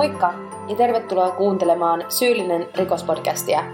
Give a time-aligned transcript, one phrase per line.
[0.00, 0.34] Moikka
[0.68, 3.64] ja tervetuloa kuuntelemaan Syyllinen rikospodcastia.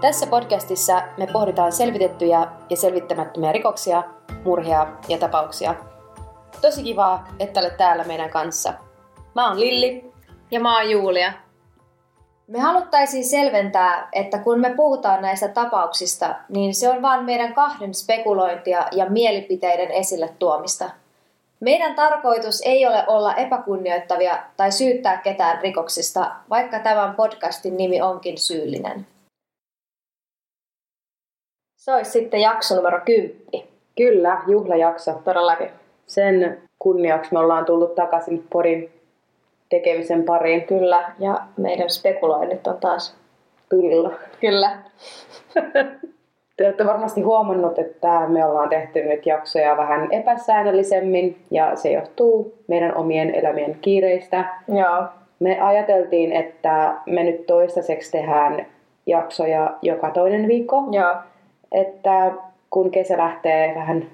[0.00, 4.02] Tässä podcastissa me pohditaan selvitettyjä ja selvittämättömiä rikoksia,
[4.44, 5.74] murhia ja tapauksia.
[6.60, 8.72] Tosi kivaa, että olet täällä meidän kanssa.
[9.34, 10.12] Mä oon Lilli.
[10.50, 11.32] Ja mä oon Julia.
[12.46, 17.94] Me haluttaisiin selventää, että kun me puhutaan näistä tapauksista, niin se on vain meidän kahden
[17.94, 20.90] spekulointia ja mielipiteiden esille tuomista.
[21.62, 28.38] Meidän tarkoitus ei ole olla epäkunnioittavia tai syyttää ketään rikoksista, vaikka tämän podcastin nimi onkin
[28.38, 29.06] syyllinen.
[31.76, 33.68] Se olisi sitten jakso numero 10.
[33.96, 35.20] Kyllä, juhlajakso.
[35.24, 35.70] Todellakin.
[36.06, 38.92] Sen kunniaksi me ollaan tullut takaisin Porin
[39.68, 40.66] tekemisen pariin.
[40.66, 43.16] Kyllä, ja meidän spekuloinnit on taas
[43.70, 44.12] Tulilla.
[44.40, 44.78] Kyllä.
[46.62, 52.54] Te olette varmasti huomannut, että me ollaan tehty nyt jaksoja vähän epäsäännöllisemmin ja se johtuu
[52.68, 54.44] meidän omien elämien kiireistä.
[54.68, 55.04] Joo.
[55.40, 58.66] Me ajateltiin, että me nyt toistaiseksi tehdään
[59.06, 60.84] jaksoja joka toinen viikko.
[60.90, 61.14] Joo.
[61.72, 62.32] Että
[62.70, 64.04] kun kesä lähtee vähän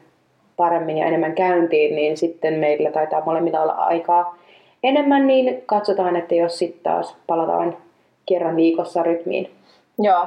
[0.56, 4.36] paremmin ja enemmän käyntiin, niin sitten meillä taitaa molemmilla olla aikaa
[4.82, 7.76] enemmän, niin katsotaan, että jos sitten taas palataan
[8.26, 9.50] kerran viikossa rytmiin.
[9.98, 10.26] Joo.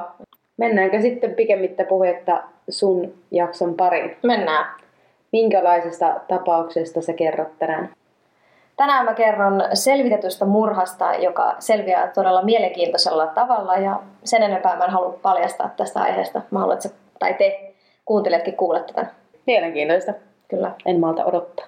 [0.56, 4.16] Mennäänkö sitten pikemmittä puhetta sun jakson pariin?
[4.22, 4.66] Mennään.
[5.32, 7.90] Minkälaisesta tapauksesta sä kerrot tänään?
[8.76, 14.90] Tänään mä kerron selvitetystä murhasta, joka selviää todella mielenkiintoisella tavalla ja sen enempää mä en
[14.90, 16.40] halua paljastaa tästä aiheesta.
[16.50, 19.10] Mä haluan, että sä, tai te kuuntelijatkin kuulette tämän.
[19.46, 20.12] Mielenkiintoista.
[20.48, 20.70] Kyllä.
[20.86, 21.66] En malta odottaa.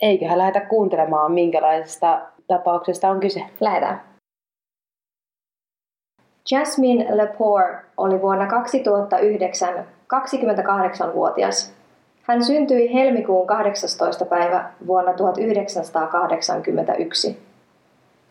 [0.00, 3.42] Eiköhän lähdetä kuuntelemaan, minkälaisesta tapauksesta on kyse.
[3.60, 4.11] Lähdetään.
[6.50, 11.72] Jasmine Lepore oli vuonna 2009 28-vuotias.
[12.22, 14.24] Hän syntyi helmikuun 18.
[14.24, 17.42] päivä vuonna 1981.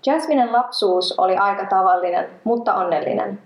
[0.06, 3.40] Jasminen lapsuus oli aika tavallinen, mutta onnellinen.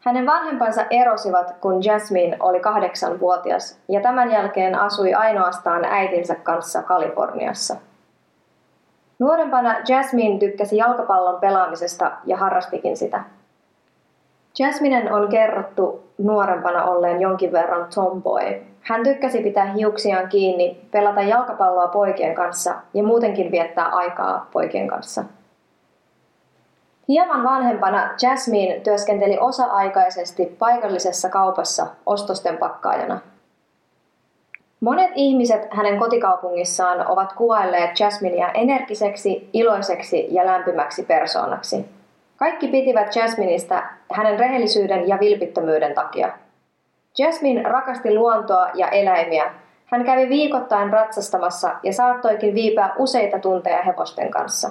[0.00, 7.76] Hänen vanhempansa erosivat, kun Jasmine oli kahdeksanvuotias, ja tämän jälkeen asui ainoastaan äitinsä kanssa Kaliforniassa.
[9.18, 13.24] Nuorempana Jasmine tykkäsi jalkapallon pelaamisesta ja harrastikin sitä.
[14.58, 18.42] Jasminen on kerrottu nuorempana olleen jonkin verran tomboy.
[18.80, 25.24] Hän tykkäsi pitää hiuksiaan kiinni, pelata jalkapalloa poikien kanssa ja muutenkin viettää aikaa poikien kanssa.
[27.08, 33.20] Hieman vanhempana Jasmine työskenteli osa-aikaisesti paikallisessa kaupassa ostosten pakkaajana.
[34.80, 41.86] Monet ihmiset hänen kotikaupungissaan ovat kuvailleet Jasminea energiseksi, iloiseksi ja lämpimäksi persoonaksi.
[42.36, 43.82] Kaikki pitivät Jasminista
[44.12, 46.32] hänen rehellisyyden ja vilpittömyyden takia.
[47.18, 49.54] Jasmine rakasti luontoa ja eläimiä.
[49.86, 54.70] Hän kävi viikoittain ratsastamassa ja saattoikin viipää useita tunteja hevosten kanssa.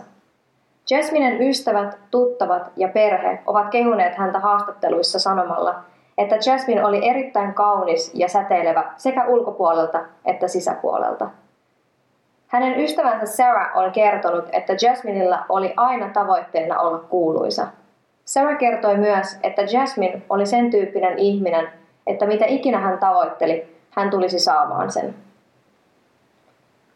[0.89, 5.83] Jasminen ystävät, tuttavat ja perhe ovat kehuneet häntä haastatteluissa sanomalla,
[6.17, 11.29] että Jasmine oli erittäin kaunis ja säteilevä sekä ulkopuolelta että sisäpuolelta.
[12.47, 17.67] Hänen ystävänsä Sarah on kertonut, että Jasminilla oli aina tavoitteena olla kuuluisa.
[18.25, 21.69] Sarah kertoi myös, että Jasmine oli sen tyyppinen ihminen,
[22.07, 25.15] että mitä ikinä hän tavoitteli, hän tulisi saamaan sen.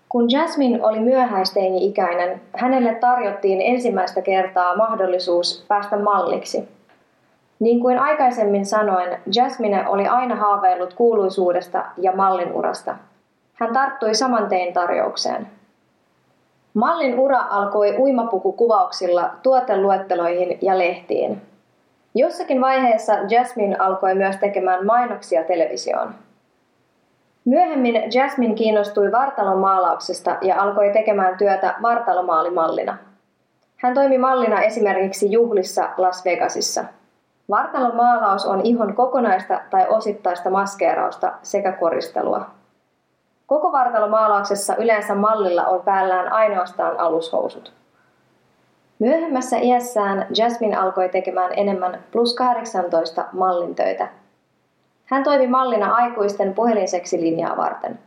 [0.09, 6.78] Kun Jasmine oli myöhäisteini-ikäinen, hänelle tarjottiin ensimmäistä kertaa mahdollisuus päästä malliksi.
[7.59, 12.95] Niin kuin aikaisemmin sanoin, Jasmine oli aina haaveillut kuuluisuudesta ja mallin urasta.
[13.53, 15.47] Hän tarttui saman tein tarjoukseen.
[16.73, 21.41] Mallin ura alkoi uimapukukuvauksilla, tuoteluetteloihin ja lehtiin.
[22.15, 26.15] Jossakin vaiheessa Jasmine alkoi myös tekemään mainoksia televisioon.
[27.45, 32.97] Myöhemmin Jasmine kiinnostui vartalon maalauksesta ja alkoi tekemään työtä vartalomaalimallina.
[33.77, 36.83] Hän toimi mallina esimerkiksi juhlissa Las Vegasissa.
[37.49, 42.45] Vartalon maalaus on ihon kokonaista tai osittaista maskeerausta sekä koristelua.
[43.47, 47.73] Koko vartalomaalauksessa yleensä mallilla on päällään ainoastaan alushousut.
[48.99, 54.07] Myöhemmässä iässään Jasmine alkoi tekemään enemmän plus 18 mallin töitä–
[55.09, 57.99] hän toimi mallina aikuisten puhelinseksilinjaa varten.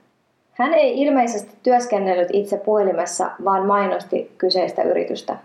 [0.52, 5.36] Hän ei ilmeisesti työskennellyt itse puhelimessa, vaan mainosti kyseistä yritystä.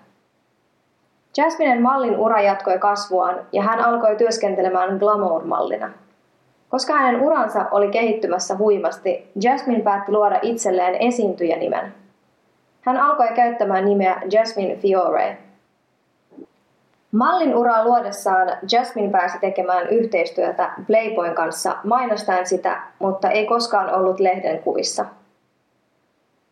[1.37, 5.89] Jasminen mallin ura jatkoi kasvuaan ja hän alkoi työskentelemään glamour-mallina.
[6.69, 11.93] Koska hänen uransa oli kehittymässä huimasti, Jasmine päätti luoda itselleen esiintyjänimen.
[12.81, 15.37] Hän alkoi käyttämään nimeä Jasmine Fiore–
[17.11, 24.19] Mallin uraa luodessaan Jasmine pääsi tekemään yhteistyötä Playboyn kanssa mainostaen sitä, mutta ei koskaan ollut
[24.19, 25.05] lehden kuvissa.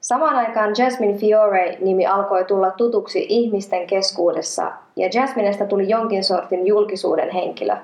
[0.05, 7.29] Samaan aikaan Jasmine Fiore-nimi alkoi tulla tutuksi ihmisten keskuudessa ja Jasminesta tuli jonkin sortin julkisuuden
[7.29, 7.75] henkilö.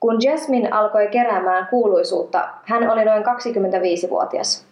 [0.00, 4.66] Kun Jasmine alkoi keräämään kuuluisuutta, hän oli noin 25-vuotias.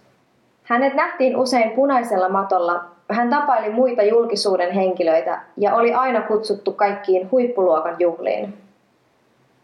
[0.62, 7.31] Hänet nähtiin usein punaisella matolla, hän tapaili muita julkisuuden henkilöitä ja oli aina kutsuttu kaikkiin
[7.31, 8.54] huippuluokan juhliin.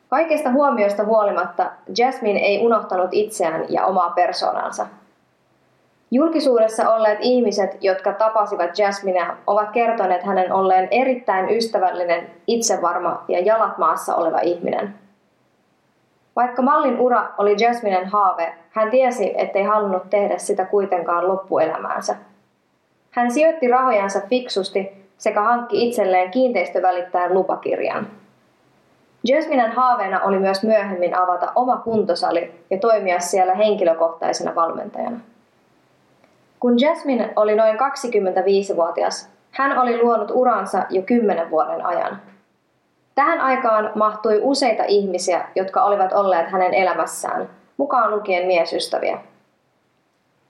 [0.09, 4.87] Kaikesta huomioista huolimatta Jasmine ei unohtanut itseään ja omaa persoonansa–
[6.11, 13.79] Julkisuudessa olleet ihmiset, jotka tapasivat Jasminea, ovat kertoneet hänen olleen erittäin ystävällinen, itsevarma ja jalat
[13.79, 14.95] maassa oleva ihminen.
[16.37, 22.17] Vaikka mallin ura oli Jasminen haave, hän tiesi, ettei halunnut tehdä sitä kuitenkaan loppuelämäänsä.
[23.11, 28.07] Hän sijoitti rahojansa fiksusti sekä hankki itselleen kiinteistövälittäjän lupakirjan.
[29.25, 35.21] Jasminen haaveena oli myös myöhemmin avata oma kuntosali ja toimia siellä henkilökohtaisena valmentajana.
[36.61, 42.23] Kun Jasmine oli noin 25-vuotias, hän oli luonut uransa jo 10 vuoden ajan.
[43.15, 49.19] Tähän aikaan mahtui useita ihmisiä, jotka olivat olleet hänen elämässään, mukaan lukien miesystäviä.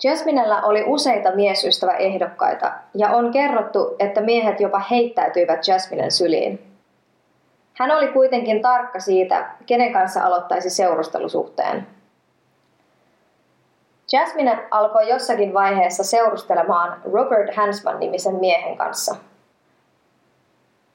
[0.04, 6.62] Jasminella oli useita miesystäväehdokkaita ja on kerrottu, että miehet jopa heittäytyivät Jasminen syliin.
[7.74, 11.86] Hän oli kuitenkin tarkka siitä, kenen kanssa aloittaisi seurustelusuhteen.
[14.12, 19.16] Jasmine alkoi jossakin vaiheessa seurustelemaan Robert Hansman-nimisen miehen kanssa.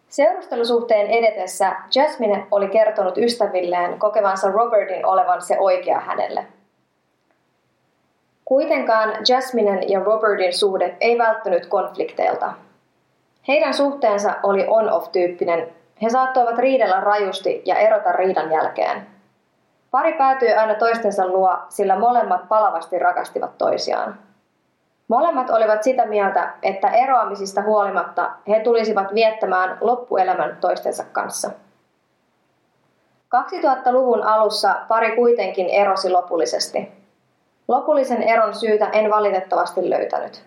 [0.09, 6.45] Seurustelusuhteen edetessä Jasmine oli kertonut ystävilleen kokevansa Robertin olevan se oikea hänelle.
[8.45, 12.53] Kuitenkaan Jasminen ja Robertin suhde ei välttynyt konflikteilta.
[13.47, 15.67] Heidän suhteensa oli on-off-tyyppinen.
[16.01, 19.12] He saattoivat riidellä rajusti ja erota riidan jälkeen.
[19.93, 24.19] Pari päätyi aina toistensa luo, sillä molemmat palavasti rakastivat toisiaan.
[25.07, 31.51] Molemmat olivat sitä mieltä, että eroamisista huolimatta he tulisivat viettämään loppuelämän toistensa kanssa.
[33.35, 36.91] 2000-luvun alussa pari kuitenkin erosi lopullisesti.
[37.67, 40.43] Lopullisen eron syytä en valitettavasti löytänyt.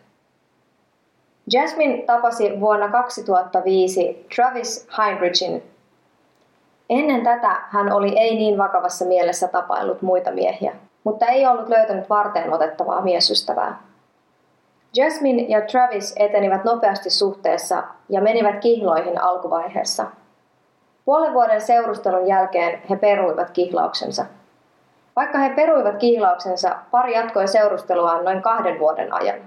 [1.53, 5.76] Jasmine tapasi vuonna 2005 Travis Heinrichin
[6.91, 10.73] Ennen tätä hän oli ei niin vakavassa mielessä tapaillut muita miehiä,
[11.05, 13.83] mutta ei ollut löytänyt varteen otettavaa miesystävää.
[14.97, 20.07] Jasmine ja Travis etenivät nopeasti suhteessa ja menivät kihloihin alkuvaiheessa.
[21.05, 24.27] Puolen vuoden seurustelun jälkeen he peruivat kihlauksensa.
[25.17, 29.39] Vaikka he peruivat kihlauksensa, pari jatkoi seurusteluaan noin kahden vuoden ajan.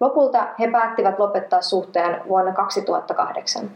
[0.00, 3.70] Lopulta he päättivät lopettaa suhteen vuonna 2008.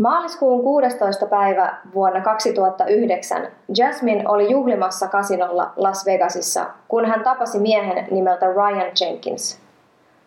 [0.00, 1.26] Maaliskuun 16.
[1.26, 8.92] päivä vuonna 2009 Jasmine oli juhlimassa kasinolla Las Vegasissa, kun hän tapasi miehen nimeltä Ryan
[9.00, 9.60] Jenkins.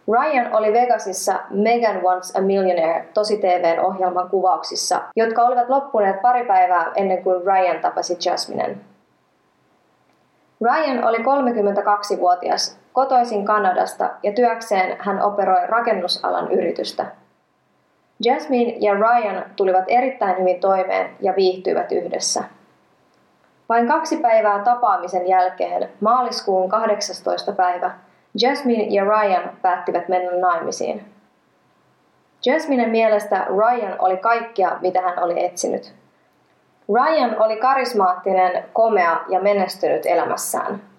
[0.07, 6.45] Ryan oli Vegasissa Megan Wants a Millionaire tosi TVn ohjelman kuvauksissa, jotka olivat loppuneet pari
[6.45, 8.81] päivää ennen kuin Ryan tapasi Jasminen.
[10.61, 17.05] Ryan oli 32-vuotias, kotoisin Kanadasta ja työkseen hän operoi rakennusalan yritystä–
[18.23, 22.43] Jasmine ja Ryan tulivat erittäin hyvin toimeen ja viihtyivät yhdessä.
[23.69, 27.51] Vain kaksi päivää tapaamisen jälkeen, maaliskuun 18.
[27.51, 27.91] päivä,
[28.41, 31.05] Jasmine ja Ryan päättivät mennä naimisiin.
[32.45, 35.93] Jasminen mielestä Ryan oli kaikkea, mitä hän oli etsinyt.
[36.93, 40.81] Ryan oli karismaattinen, komea ja menestynyt elämässään–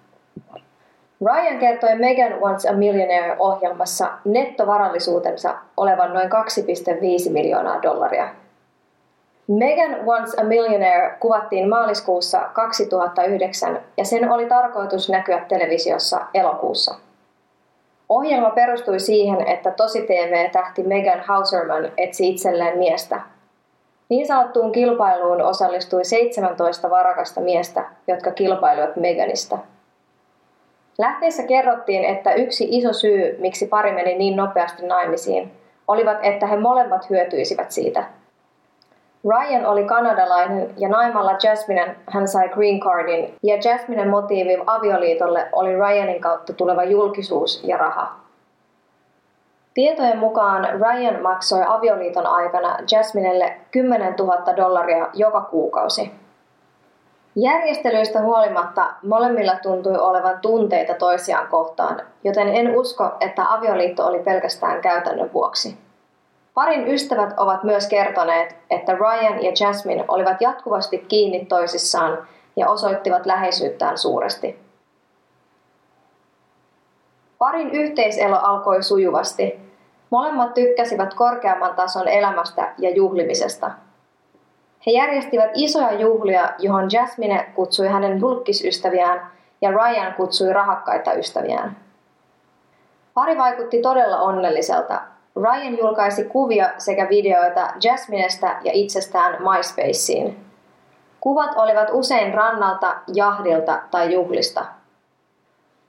[1.25, 6.29] Ryan kertoi Megan Wants a Millionaire-ohjelmassa nettovarallisuutensa olevan noin
[7.27, 8.29] 2,5 miljoonaa dollaria.
[9.49, 16.95] Megan Wants a Millionaire kuvattiin maaliskuussa 2009 ja sen oli tarkoitus näkyä televisiossa elokuussa.
[18.09, 23.21] Ohjelma perustui siihen, että tosi TV-tähti Megan Hauserman etsi itselleen miestä.
[24.09, 29.59] Niin sanottuun kilpailuun osallistui 17 varakasta miestä, jotka kilpailivat Meganista–
[30.99, 35.53] Lähteissä kerrottiin, että yksi iso syy, miksi pari meni niin nopeasti naimisiin,
[35.89, 38.05] olivat, että he molemmat hyötyisivät siitä.
[39.25, 45.77] Ryan oli kanadalainen ja naimalla Jasminen hän sai green cardin ja Jasminen motiivi avioliitolle oli
[45.77, 48.17] Ryanin kautta tuleva julkisuus ja raha.
[49.75, 56.24] Tietojen mukaan Ryan maksoi avioliiton aikana Jasminelle 10 000 dollaria joka kuukausi.
[57.37, 64.81] Järjestelyistä huolimatta molemmilla tuntui olevan tunteita toisiaan kohtaan, joten en usko, että avioliitto oli pelkästään
[64.81, 65.79] käytännön vuoksi.
[66.55, 72.19] Parin ystävät ovat myös kertoneet, että Ryan ja Jasmine olivat jatkuvasti kiinni toisissaan
[72.57, 74.59] ja osoittivat läheisyyttään suuresti.
[77.39, 79.61] Parin yhteiselo alkoi sujuvasti.
[80.11, 83.71] Molemmat tykkäsivät korkeamman tason elämästä ja juhlimisesta.
[84.87, 91.77] He järjestivät isoja juhlia, johon Jasmine kutsui hänen julkisystäviään ja Ryan kutsui rahakkaita ystäviään.
[93.15, 95.01] Pari vaikutti todella onnelliselta.
[95.37, 100.37] Ryan julkaisi kuvia sekä videoita Jasminesta ja itsestään MySpaceen.
[101.21, 104.65] Kuvat olivat usein rannalta, jahdilta tai juhlista.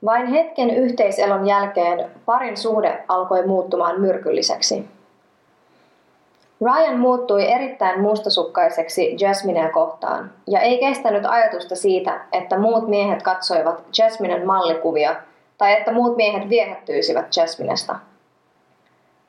[0.04, 4.95] Vain hetken yhteiselon jälkeen parin suhde alkoi muuttumaan myrkylliseksi.
[6.60, 13.84] Ryan muuttui erittäin mustasukkaiseksi Jasminea kohtaan, ja ei kestänyt ajatusta siitä, että muut miehet katsoivat
[13.98, 15.16] Jasminen mallikuvia
[15.58, 17.96] tai että muut miehet viehättyisivät Jasminesta.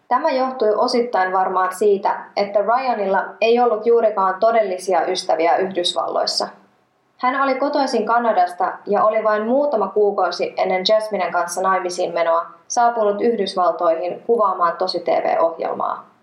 [0.07, 6.47] Tämä johtui osittain varmaan siitä, että Ryanilla ei ollut juurikaan todellisia ystäviä Yhdysvalloissa.
[7.17, 13.21] Hän oli kotoisin Kanadasta ja oli vain muutama kuukausi ennen Jasminen kanssa naimisiin menoa saapunut
[13.21, 16.16] Yhdysvaltoihin kuvaamaan tosi TV-ohjelmaa.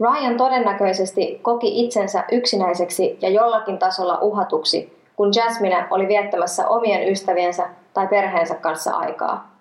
[0.00, 7.68] Ryan todennäköisesti koki itsensä yksinäiseksi ja jollakin tasolla uhatuksi, kun Jasmine oli viettämässä omien ystäviensä
[7.94, 9.54] tai perheensä kanssa aikaa.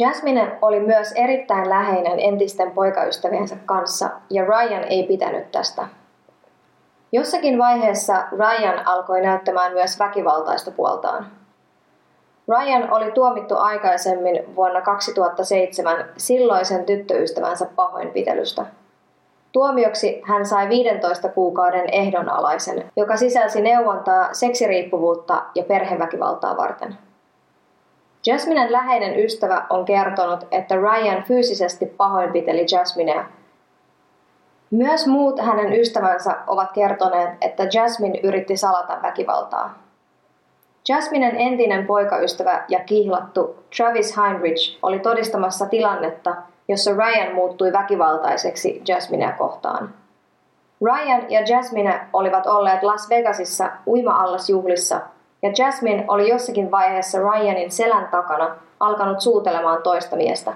[0.00, 5.88] Jasmine oli myös erittäin läheinen entisten poikaystäviensä kanssa ja Ryan ei pitänyt tästä.
[7.12, 11.37] Jossakin vaiheessa Ryan alkoi näyttämään myös väkivaltaista puoltaan.
[12.48, 18.66] Ryan oli tuomittu aikaisemmin vuonna 2007 silloisen tyttöystävänsä pahoinpitelystä.
[19.52, 26.98] Tuomioksi hän sai 15 kuukauden ehdonalaisen, joka sisälsi neuvontaa seksiriippuvuutta ja perheväkivaltaa varten.
[28.26, 33.24] Jasminen läheinen ystävä on kertonut, että Ryan fyysisesti pahoinpiteli Jasminea.
[34.70, 39.87] Myös muut hänen ystävänsä ovat kertoneet, että Jasmine yritti salata väkivaltaa.
[40.88, 46.36] Jasminen entinen poikaystävä ja kihlattu Travis Heinrich oli todistamassa tilannetta,
[46.68, 49.94] jossa Ryan muuttui väkivaltaiseksi Jasminea kohtaan.
[50.82, 55.00] Ryan ja Jasmine olivat olleet Las Vegasissa uima-allasjuhlissa
[55.42, 60.52] ja Jasmine oli jossakin vaiheessa Ryanin selän takana alkanut suutelemaan toista miestä.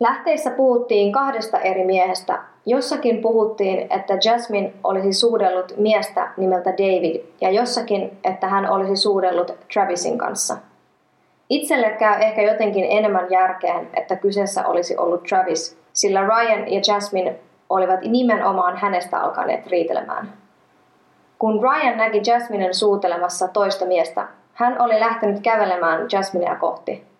[0.00, 2.38] Lähteissä puhuttiin kahdesta eri miehestä.
[2.66, 9.52] Jossakin puhuttiin, että Jasmine olisi suudellut miestä nimeltä David ja jossakin, että hän olisi suudellut
[9.72, 10.56] Travisin kanssa.
[11.48, 17.36] Itselle käy ehkä jotenkin enemmän järkeen, että kyseessä olisi ollut Travis, sillä Ryan ja Jasmine
[17.70, 20.32] olivat nimenomaan hänestä alkaneet riitelemään.
[21.38, 27.13] Kun Ryan näki Jasminen suutelemassa toista miestä, hän oli lähtenyt kävelemään Jasminea kohti.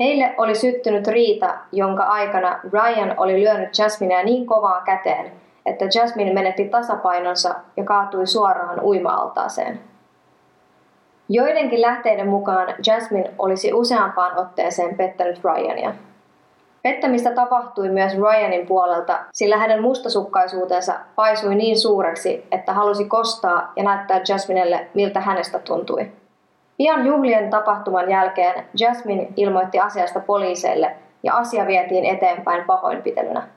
[0.00, 5.32] Heille oli syttynyt riita, jonka aikana Ryan oli lyönyt Jasminea niin kovaa käteen,
[5.66, 9.80] että Jasmine menetti tasapainonsa ja kaatui suoraan uima-altaaseen.
[11.28, 15.94] Joidenkin lähteiden mukaan Jasmine olisi useampaan otteeseen pettänyt Ryania.
[16.82, 23.82] Pettämistä tapahtui myös Ryanin puolelta, sillä hänen mustasukkaisuutensa paisui niin suureksi, että halusi kostaa ja
[23.82, 26.12] näyttää Jasminelle, miltä hänestä tuntui.
[26.82, 33.48] Pian juhlien tapahtuman jälkeen Jasmine ilmoitti asiasta poliiseille ja asia vietiin eteenpäin pahoinpitelynä.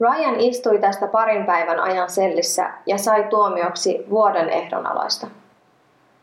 [0.00, 5.26] Ryan istui tästä parin päivän ajan sellissä ja sai tuomioksi vuoden ehdonalaista.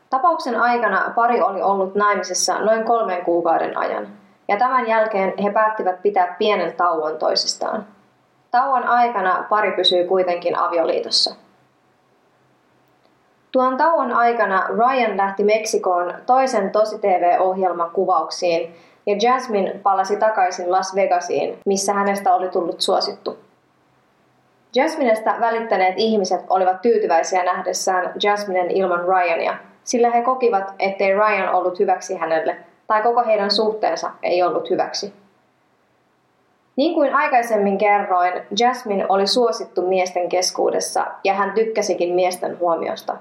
[0.10, 4.08] Tapauksen aikana pari oli ollut naimisissa noin kolmen kuukauden ajan,
[4.48, 7.86] ja tämän jälkeen he päättivät pitää pienen tauon toisistaan.
[8.51, 11.47] Tauon aikana pari pysyi kuitenkin avioliitossa.
[13.57, 21.59] Tuon tauon aikana Ryan lähti Meksikoon toisen tosi-TV-ohjelman kuvauksiin ja Jasmine palasi takaisin Las Vegasiin,
[21.65, 23.37] missä hänestä oli tullut suosittu.
[24.75, 31.79] Jasminesta välittäneet ihmiset olivat tyytyväisiä nähdessään Jasminen ilman Ryania, sillä he kokivat, ettei Ryan ollut
[31.79, 35.13] hyväksi hänelle tai koko heidän suhteensa ei ollut hyväksi.
[36.75, 43.17] Niin kuin aikaisemmin kerroin, Jasmine oli suosittu miesten keskuudessa ja hän tykkäsikin miesten huomiosta.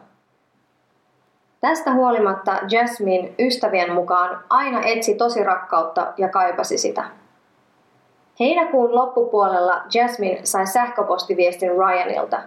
[1.67, 7.05] Tästä huolimatta Jasmine ystävien mukaan aina etsi tosi rakkautta ja kaipasi sitä.
[8.41, 12.39] Heinäkuun loppupuolella Jasmine sai sähköpostiviestin Ryanilta.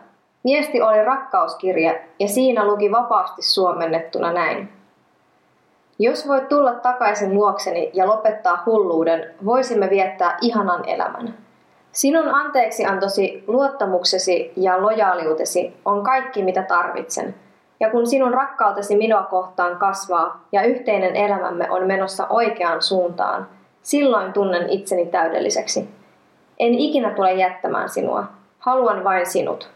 [0.46, 4.70] Viesti oli rakkauskirja ja siinä luki vapaasti suomennettuna näin.
[6.00, 11.38] Jos voit tulla takaisin luokseni ja lopettaa hulluuden, voisimme viettää ihanan elämän.
[11.92, 17.36] Sinun anteeksiantosi, luottamuksesi ja lojaaliutesi on kaikki mitä tarvitsen.
[17.80, 23.48] Ja kun sinun rakkautesi minua kohtaan kasvaa ja yhteinen elämämme on menossa oikeaan suuntaan,
[23.82, 25.90] silloin tunnen itseni täydelliseksi.
[26.60, 28.24] En ikinä tule jättämään sinua.
[28.60, 29.70] Haluan vain sinut.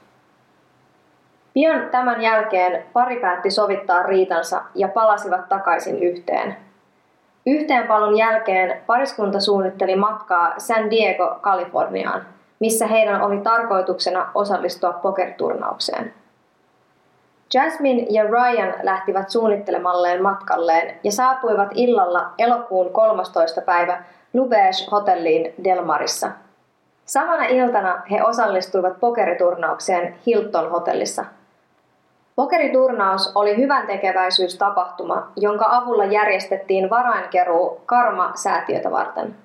[1.54, 6.58] Pian tämän jälkeen pari päätti sovittaa riitansa ja palasivat takaisin yhteen.
[7.46, 12.26] Yhteenpalun jälkeen pariskunta suunnitteli matkaa San Diego, Kaliforniaan,
[12.60, 16.14] missä heidän oli tarkoituksena osallistua pokerturnaukseen.
[17.54, 23.62] Jasmine ja Ryan lähtivät suunnittelemalleen matkalleen ja saapuivat illalla elokuun 13.
[23.62, 26.32] päivä Lubage hotelliin Delmarissa.
[27.06, 31.26] Samana iltana he osallistuivat pokeriturnaukseen Hilton hotellissa.
[32.36, 39.36] Pokeriturnaus oli hyvän tekeväisyystapahtuma, jonka avulla järjestettiin varainkeruu Karma-säätiötä varten.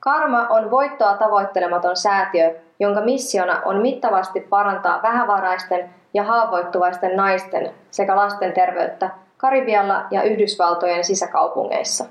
[0.00, 8.16] Karma on voittoa tavoittelematon säätiö, jonka missiona on mittavasti parantaa vähävaraisten ja haavoittuvaisten naisten sekä
[8.16, 12.04] lasten terveyttä Karibialla ja Yhdysvaltojen sisäkaupungeissa.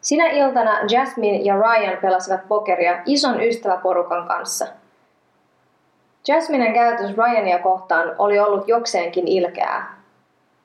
[0.00, 4.66] Sinä iltana Jasmine ja Ryan pelasivat pokeria ison ystäväporukan kanssa.
[6.28, 9.94] Jasminen käytös Ryania kohtaan oli ollut jokseenkin ilkeää.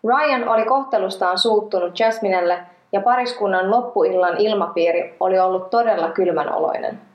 [0.03, 2.59] Ryan oli kohtelustaan suuttunut Jasminelle
[2.91, 7.08] ja pariskunnan loppuillan ilmapiiri oli ollut todella kylmänoloinen.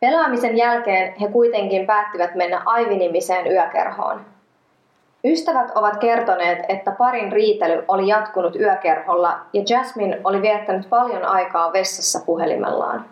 [0.00, 4.20] Pelaamisen jälkeen he kuitenkin päättivät mennä Aivinimiseen yökerhoon.
[5.24, 11.72] Ystävät ovat kertoneet, että parin riitely oli jatkunut yökerholla ja Jasmine oli viettänyt paljon aikaa
[11.72, 13.04] vessassa puhelimellaan.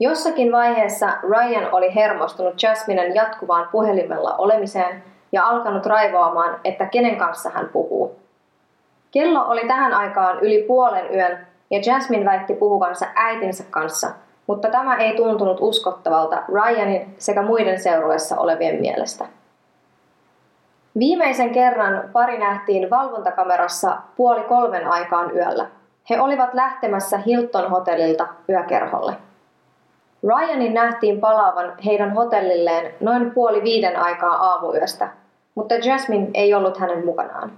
[0.00, 5.02] Jossakin vaiheessa Ryan oli hermostunut Jasminen jatkuvaan puhelimella olemiseen
[5.32, 8.16] ja alkanut raivoamaan, että kenen kanssa hän puhuu.
[9.10, 14.10] Kello oli tähän aikaan yli puolen yön ja Jasmine väitti puhuvansa äitinsä kanssa–
[14.46, 19.24] mutta tämä ei tuntunut uskottavalta Ryanin sekä muiden seurueessa olevien mielestä.
[20.98, 25.66] Viimeisen kerran pari nähtiin valvontakamerassa puoli kolmen aikaan yöllä.
[26.10, 29.16] He olivat lähtemässä Hilton hotellilta yökerholle.
[30.22, 35.08] Ryanin nähtiin palaavan heidän hotellilleen noin puoli viiden aikaa aamuyöstä,
[35.54, 37.52] mutta Jasmine ei ollut hänen mukanaan.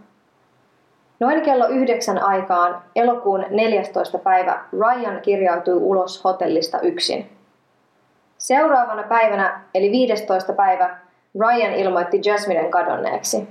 [1.24, 4.18] Noin kello yhdeksän aikaan elokuun 14.
[4.18, 7.30] päivä Ryan kirjautui ulos hotellista yksin.
[8.38, 10.52] Seuraavana päivänä, eli 15.
[10.52, 10.96] päivä,
[11.40, 13.48] Ryan ilmoitti Jasminen kadonneeksi.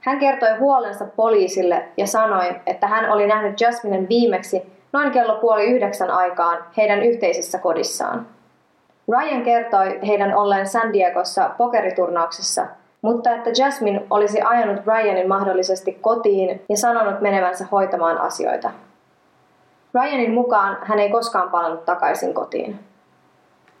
[0.00, 5.64] Hän kertoi huolensa poliisille ja sanoi, että hän oli nähnyt Jasminen viimeksi noin kello puoli
[5.64, 8.26] yhdeksän aikaan heidän yhteisessä kodissaan.
[9.08, 12.66] Ryan kertoi heidän olleen San Diegossa pokeriturnauksessa–
[13.02, 18.70] mutta että Jasmine olisi ajanut Ryanin mahdollisesti kotiin ja sanonut menevänsä hoitamaan asioita.
[19.94, 22.80] Ryanin mukaan hän ei koskaan palannut takaisin kotiin.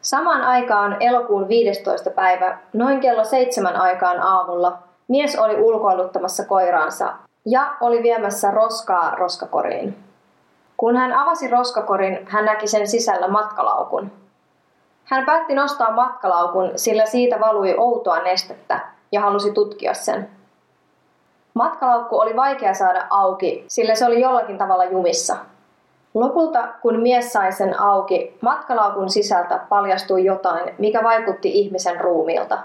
[0.02, 2.10] Samaan aikaan elokuun 15.
[2.10, 4.78] päivä, noin kello seitsemän aikaan aamulla,
[5.08, 7.12] mies oli ulkoiluttamassa koiraansa
[7.46, 9.96] ja oli viemässä roskaa roskakoriin.
[10.76, 14.12] Kun hän avasi roskakorin, hän näki sen sisällä matkalaukun.
[15.04, 18.80] Hän päätti nostaa matkalaukun, sillä siitä valui outoa nestettä,
[19.12, 20.30] ja halusi tutkia sen.
[21.54, 25.36] Matkalaukku oli vaikea saada auki, sillä se oli jollakin tavalla jumissa.
[26.14, 32.58] Lopulta, kun mies sai sen auki, matkalaukun sisältä paljastui jotain, mikä vaikutti ihmisen ruumiilta.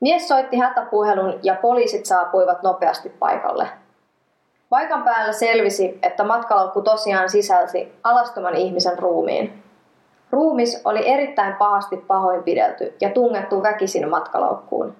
[0.00, 3.68] Mies soitti hätäpuhelun ja poliisit saapuivat nopeasti paikalle.
[4.68, 9.62] Paikan päällä selvisi, että matkalaukku tosiaan sisälsi alastoman ihmisen ruumiin.
[10.30, 14.96] Ruumis oli erittäin pahasti pahoinpidelty ja tungettu väkisin matkalaukkuun.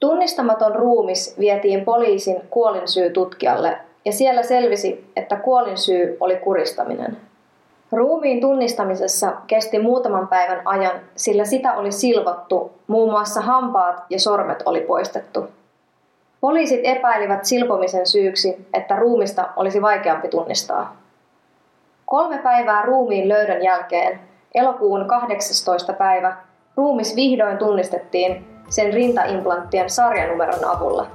[0.00, 7.16] Tunnistamaton ruumis vietiin poliisin kuolinsyytutkijalle ja siellä selvisi, että kuolinsyy oli kuristaminen.
[7.92, 14.62] Ruumiin tunnistamisessa kesti muutaman päivän ajan, sillä sitä oli silvottu, muun muassa hampaat ja sormet
[14.66, 15.46] oli poistettu.
[16.40, 20.96] Poliisit epäilivät silpomisen syyksi, että ruumista olisi vaikeampi tunnistaa.
[22.06, 24.20] Kolme päivää ruumiin löydön jälkeen,
[24.54, 25.92] elokuun 18.
[25.92, 26.36] päivä,
[26.76, 31.06] ruumis vihdoin tunnistettiin sen rintaimplanttien sarjanumeron avulla.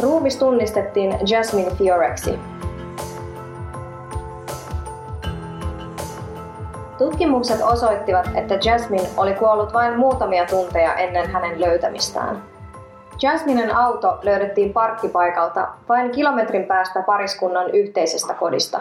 [0.00, 2.38] Ruumis tunnistettiin Jasmine Fioreksi.
[6.98, 12.42] Tutkimukset osoittivat, että Jasmine oli kuollut vain muutamia tunteja ennen hänen löytämistään.
[13.22, 18.80] Jasminen auto löydettiin parkkipaikalta vain kilometrin päästä pariskunnan yhteisestä kodista.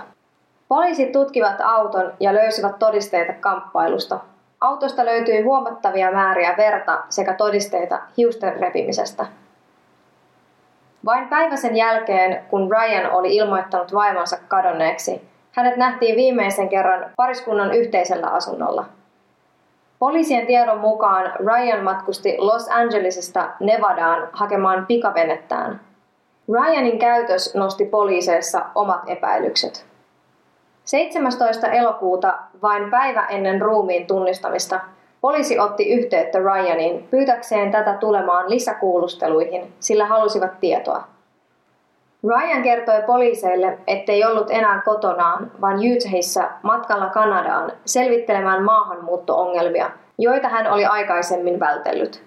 [0.68, 4.20] Poliisit tutkivat auton ja löysivät todisteita kamppailusta,
[4.62, 9.26] Autosta löytyi huomattavia määriä verta sekä todisteita hiusten repimisestä.
[11.06, 17.74] Vain päivä sen jälkeen, kun Ryan oli ilmoittanut vaimonsa kadonneeksi, hänet nähtiin viimeisen kerran pariskunnan
[17.74, 18.86] yhteisellä asunnolla.
[20.00, 25.80] Poliisien tiedon mukaan Ryan matkusti Los Angelesista Nevadaan hakemaan pikavenettään.
[26.54, 29.86] Ryanin käytös nosti poliiseissa omat epäilykset.
[30.86, 31.68] 17.
[31.68, 34.80] elokuuta, vain päivä ennen ruumiin tunnistamista,
[35.26, 41.04] Poliisi otti yhteyttä Ryaniin pyytäkseen tätä tulemaan lisäkuulusteluihin, sillä halusivat tietoa.
[42.28, 50.72] Ryan kertoi poliiseille, ettei ollut enää kotonaan, vaan Utahissa matkalla Kanadaan selvittelemään maahanmuutto-ongelmia, joita hän
[50.72, 52.25] oli aikaisemmin vältellyt.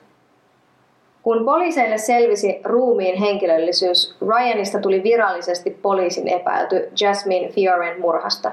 [1.29, 8.53] Kun poliiseille selvisi ruumiin henkilöllisyys, Ryanista tuli virallisesti poliisin epäilty Jasmine Fioren murhasta.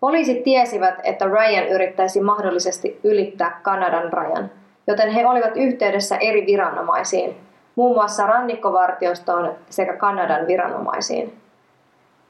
[0.00, 4.50] Poliisit tiesivät, että Ryan yrittäisi mahdollisesti ylittää Kanadan rajan,
[4.86, 7.36] joten he olivat yhteydessä eri viranomaisiin,
[7.76, 11.38] muun muassa rannikkovartiostoon sekä Kanadan viranomaisiin.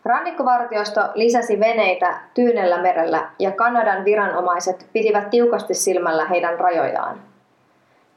[0.04, 7.33] Rannikkovartiosto lisäsi veneitä Tyynellä merellä ja Kanadan viranomaiset pitivät tiukasti silmällä heidän rajojaan.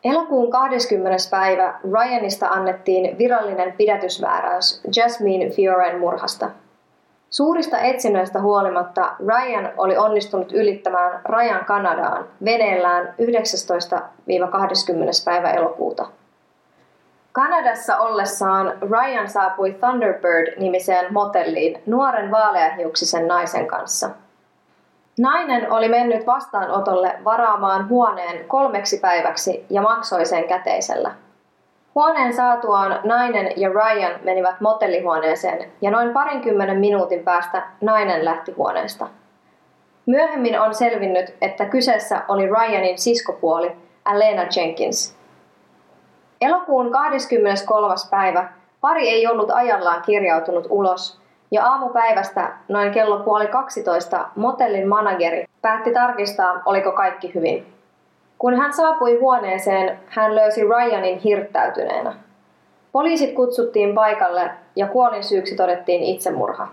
[0.04, 1.18] Elokuun 20.
[1.32, 6.50] päivä Ryanista annettiin virallinen pidätysmääräys Jasmine Fioren murhasta.
[7.30, 13.14] Suurista etsinnöistä huolimatta Ryan oli onnistunut ylittämään rajan Kanadaan veneellään 19-20.
[15.26, 16.06] päivä elokuuta.
[17.32, 24.10] Kanadassa ollessaan Ryan saapui Thunderbird-nimiseen motelliin nuoren vaaleahiuksisen naisen kanssa.
[25.20, 31.12] Nainen oli mennyt vastaanotolle varaamaan huoneen kolmeksi päiväksi ja maksoi sen käteisellä.
[31.96, 39.08] Huoneen saatuaan nainen ja Ryan menivät motellihuoneeseen ja noin parinkymmenen minuutin päästä nainen lähti huoneesta.
[40.06, 43.72] Myöhemmin on selvinnyt, että kyseessä oli Ryanin siskopuoli
[44.06, 45.18] Alena Jenkins–
[46.42, 47.96] Elokuun 23.
[48.10, 48.50] päivä
[48.82, 51.20] pari ei ollut ajallaan kirjautunut ulos
[51.52, 57.74] ja aamupäivästä noin kello puoli 12 motellin manageri päätti tarkistaa, oliko kaikki hyvin.
[58.38, 62.14] Kun hän saapui huoneeseen, hän löysi Ryanin hirttäytyneenä.
[62.92, 66.68] Poliisit kutsuttiin paikalle ja kuolin syyksi todettiin itsemurha.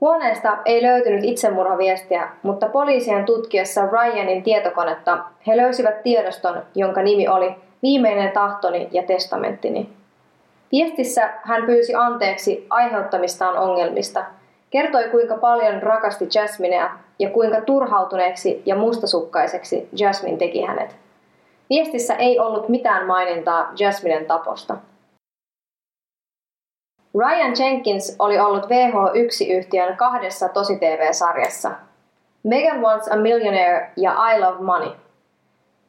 [0.00, 7.54] Huoneesta ei löytynyt itsemurhaviestiä, mutta poliisien tutkiessa Ryanin tietokonetta he löysivät tiedoston, jonka nimi oli
[7.82, 9.99] viimeinen tahtoni ja testamenttini.
[10.72, 14.24] Viestissä hän pyysi anteeksi aiheuttamistaan ongelmista,
[14.70, 20.96] kertoi kuinka paljon rakasti Jasminea ja kuinka turhautuneeksi ja mustasukkaiseksi Jasmine teki hänet.
[21.70, 24.76] Viestissä ei ollut mitään mainintaa Jasminen taposta.
[27.18, 31.70] Ryan Jenkins oli ollut VH1-yhtiön kahdessa tosi-TV-sarjassa.
[32.42, 34.90] Megan Wants a Millionaire ja I Love Money–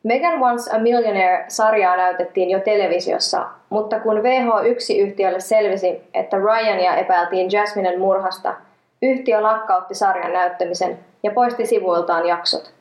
[0.04, 8.00] Megan Once a Millionaire-sarjaa näytettiin jo televisiossa, mutta kun VH1-yhtiölle selvisi, että Ryania epäiltiin Jasminen
[8.00, 8.54] murhasta,
[9.02, 12.74] yhtiö lakkautti sarjan näyttämisen ja poisti sivuiltaan jaksot.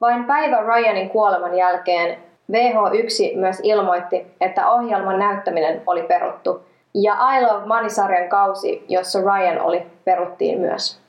[0.00, 2.18] Vain päivä Ryanin kuoleman jälkeen
[2.52, 6.62] VH1 myös ilmoitti, että ohjelman näyttäminen oli peruttu,
[6.94, 11.03] ja I Love Money-sarjan kausi, jossa Ryan oli, peruttiin myös.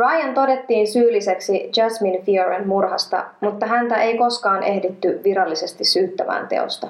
[0.00, 6.88] Ryan todettiin syylliseksi Jasmine Fioren murhasta, mutta häntä ei koskaan ehditty virallisesti syyttämään teosta.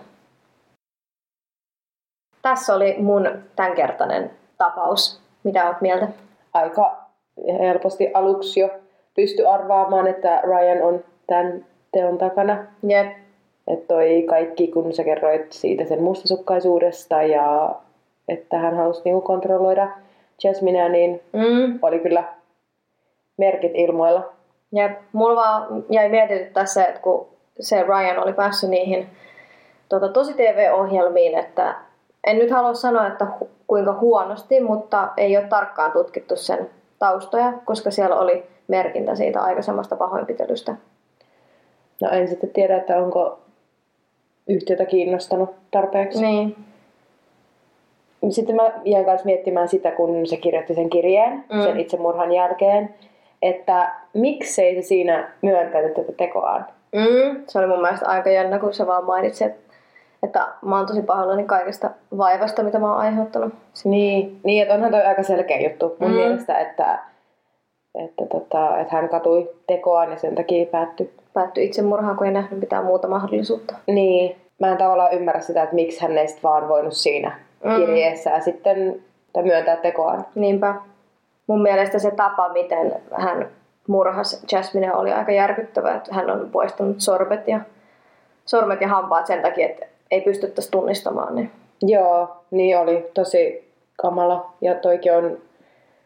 [2.42, 5.20] Tässä oli mun tämänkertainen tapaus.
[5.44, 6.08] Mitä oot mieltä?
[6.52, 6.96] Aika
[7.58, 8.70] helposti aluksi jo
[9.14, 12.64] pysty arvaamaan, että Ryan on tämän teon takana.
[12.88, 13.16] Jep.
[13.68, 17.74] Että toi kaikki, kun sä kerroit siitä sen mustasukkaisuudesta ja
[18.28, 19.88] että hän halusi niinku kontrolloida
[20.44, 21.78] Jasminea, niin mm.
[21.82, 22.24] oli kyllä
[23.40, 24.32] merkit ilmoilla.
[24.72, 27.28] Ja mulla vaan jäi mietityttää se, että kun
[27.60, 29.08] se Ryan oli päässyt niihin
[29.88, 31.74] tota, tosi TV-ohjelmiin, että
[32.26, 37.52] en nyt halua sanoa, että hu- kuinka huonosti, mutta ei ole tarkkaan tutkittu sen taustoja,
[37.64, 40.74] koska siellä oli merkintä siitä aikaisemmasta pahoinpitelystä.
[42.00, 43.38] No en sitten tiedä, että onko
[44.48, 46.20] yhtiötä kiinnostanut tarpeeksi.
[46.20, 46.56] Niin.
[48.30, 51.62] Sitten mä jäin kanssa miettimään sitä, kun se kirjoitti sen kirjeen mm.
[51.62, 52.94] sen itsemurhan jälkeen,
[53.42, 56.66] että miksei se siinä myöntänyt tätä tekoaan.
[56.92, 59.74] Mm, se oli mun mielestä aika jännä, kun se vaan mainitsi, että,
[60.22, 63.54] että mä oon tosi pahoillani kaikesta vaivasta, mitä mä oon aiheuttanut.
[63.84, 66.16] Niin, niin että onhan toi aika selkeä juttu mun mm.
[66.16, 66.98] mielestä, että,
[68.04, 71.10] että, tota, että hän katui tekoaan ja sen takia päättyi.
[71.32, 73.74] Päättyi itsemurhaan, kun ei nähnyt mitään muuta mahdollisuutta.
[73.86, 77.76] Niin, mä en tavallaan ymmärrä sitä, että miksi hän ei sit vaan voinut siinä mm.
[77.76, 80.26] kirjeessä sitten tai myöntää tekoaan.
[80.34, 80.74] Niinpä
[81.50, 83.48] mun mielestä se tapa, miten hän
[83.88, 87.60] murhasi Jasmine oli aika järkyttävä, että hän on poistanut sormet ja,
[88.46, 91.50] sormet ja hampaat sen takia, että ei pystyttäisi tunnistamaan ne.
[91.82, 94.52] Joo, niin oli tosi kamala.
[94.60, 95.38] Ja toikin on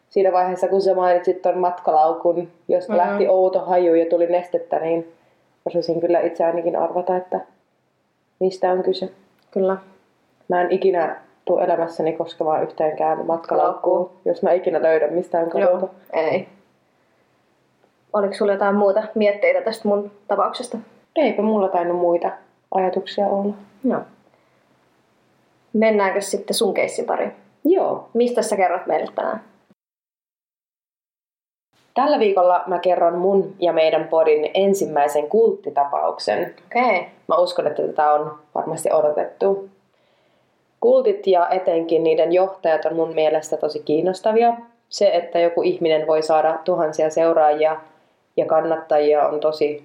[0.09, 3.07] siinä vaiheessa, kun sä mainitsit tuon matkalaukun, josta mm-hmm.
[3.07, 5.13] lähti outo haju ja tuli nestettä, niin
[5.65, 7.39] osasin kyllä itse ainakin arvata, että
[8.39, 9.09] mistä on kyse.
[9.51, 9.77] Kyllä.
[10.49, 15.87] Mä en ikinä tuu elämässäni koskemaan yhteenkään matkalaukkuu, jos mä ikinä löydän mistään kadulta.
[16.13, 16.47] Ei.
[18.13, 20.77] Oliko sulla jotain muuta mietteitä tästä mun tapauksesta?
[21.15, 22.31] Eipä mulla tainnut muita
[22.71, 23.53] ajatuksia olla.
[23.83, 24.01] Joo.
[25.73, 27.31] Mennäänkö sitten sun keissin pariin?
[27.63, 28.09] Joo.
[28.13, 29.43] Mistä sä kerrot meille tänään?
[31.93, 36.55] Tällä viikolla mä kerron mun ja meidän podin ensimmäisen kulttitapauksen.
[36.65, 36.97] Okei.
[36.97, 37.09] Okay.
[37.27, 39.69] Mä uskon, että tätä on varmasti odotettu.
[40.85, 44.53] Kultit ja etenkin niiden johtajat on mun mielestä tosi kiinnostavia.
[44.89, 47.81] Se, että joku ihminen voi saada tuhansia seuraajia
[48.37, 49.83] ja kannattajia on tosi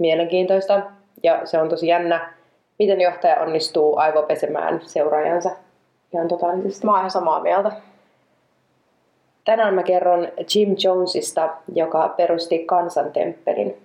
[0.00, 0.82] mielenkiintoista.
[1.22, 2.32] Ja se on tosi jännä,
[2.78, 5.50] miten johtaja onnistuu aivopesemään seuraajansa
[6.14, 6.86] ihan totaalisesti.
[6.86, 7.72] Mä oon ihan samaa mieltä.
[9.44, 13.76] Tänään mä kerron Jim Jonesista, joka perusti kansantemppelin.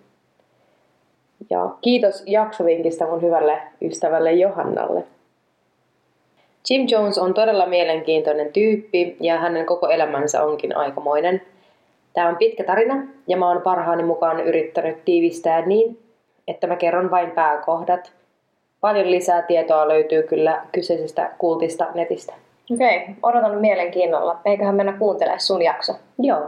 [1.49, 5.03] Ja kiitos jaksovinkistä mun hyvälle ystävälle Johannalle.
[6.69, 11.41] Jim Jones on todella mielenkiintoinen tyyppi ja hänen koko elämänsä onkin aikamoinen.
[12.13, 15.99] Tämä on pitkä tarina ja mä oon parhaani mukaan yrittänyt tiivistää niin,
[16.47, 18.11] että mä kerron vain pääkohdat.
[18.81, 22.33] Paljon lisää tietoa löytyy kyllä kyseisestä kultista netistä.
[22.73, 24.39] Okei, okay, odotan mielenkiinnolla.
[24.45, 25.93] Eiköhän mennä kuuntelemaan sun jakso.
[26.19, 26.47] Joo.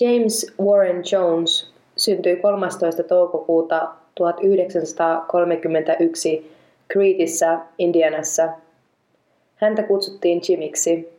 [0.00, 3.02] James Warren Jones syntyi 13.
[3.02, 6.56] toukokuuta 1931
[6.92, 8.48] Creedissä, Indianassa.
[9.56, 11.16] Häntä kutsuttiin Jimiksi.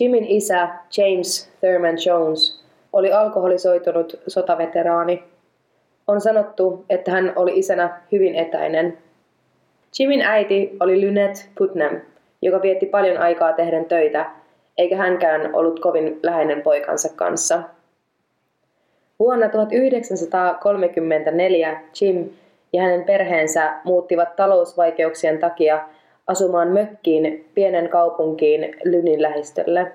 [0.00, 2.62] Jimin isä James Thurman Jones
[2.92, 5.22] oli alkoholisoitunut sotaveteraani.
[6.06, 8.98] On sanottu, että hän oli isänä hyvin etäinen.
[9.98, 12.00] Jimin äiti oli Lynette Putnam,
[12.42, 14.30] joka vietti paljon aikaa tehden töitä,
[14.78, 17.62] eikä hänkään ollut kovin läheinen poikansa kanssa.
[19.18, 22.30] Vuonna 1934 Jim
[22.72, 25.88] ja hänen perheensä muuttivat talousvaikeuksien takia
[26.26, 29.92] asumaan mökkiin pienen kaupunkiin Lynin lähistölle.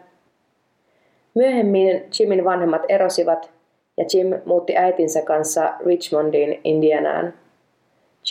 [1.34, 3.51] Myöhemmin Jimin vanhemmat erosivat
[3.97, 7.34] ja Jim muutti äitinsä kanssa Richmondiin, Indianaan.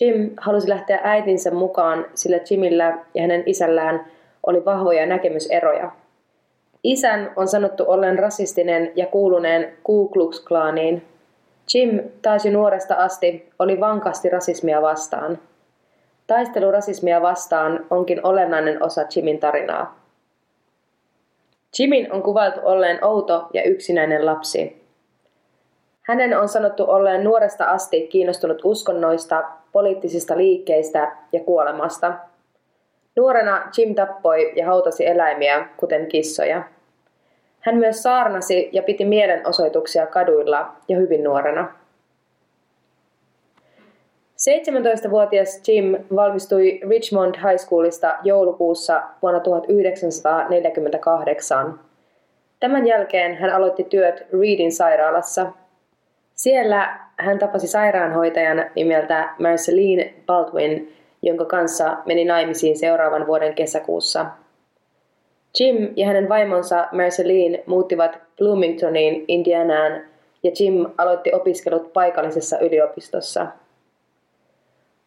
[0.00, 4.06] Jim halusi lähteä äitinsä mukaan, sillä Jimillä ja hänen isällään
[4.46, 5.90] oli vahvoja näkemyseroja.
[6.86, 11.02] Isän on sanottu ollen rasistinen ja kuuluneen Ku Klux Klaaniin.
[11.74, 15.38] Jim taas jo nuoresta asti oli vankasti rasismia vastaan.
[16.26, 20.00] Taistelu rasismia vastaan onkin olennainen osa Jimin tarinaa.
[21.78, 24.86] Jimin on kuvailtu olleen outo ja yksinäinen lapsi.
[26.02, 32.14] Hänen on sanottu olleen nuoresta asti kiinnostunut uskonnoista, poliittisista liikkeistä ja kuolemasta.
[33.16, 36.75] Nuorena Jim tappoi ja hautasi eläimiä, kuten kissoja.
[37.66, 41.72] Hän myös saarnasi ja piti mielenosoituksia kaduilla ja hyvin nuorena.
[44.36, 51.80] 17-vuotias Jim valmistui Richmond High Schoolista joulukuussa vuonna 1948.
[52.60, 55.46] Tämän jälkeen hän aloitti työt Reedin sairaalassa.
[56.34, 64.26] Siellä hän tapasi sairaanhoitajan nimeltä Marceline Baldwin, jonka kanssa meni naimisiin seuraavan vuoden kesäkuussa.
[65.60, 70.00] Jim ja hänen vaimonsa Marceline muuttivat Bloomingtoniin, Indianaan,
[70.42, 73.46] ja Jim aloitti opiskelut paikallisessa yliopistossa.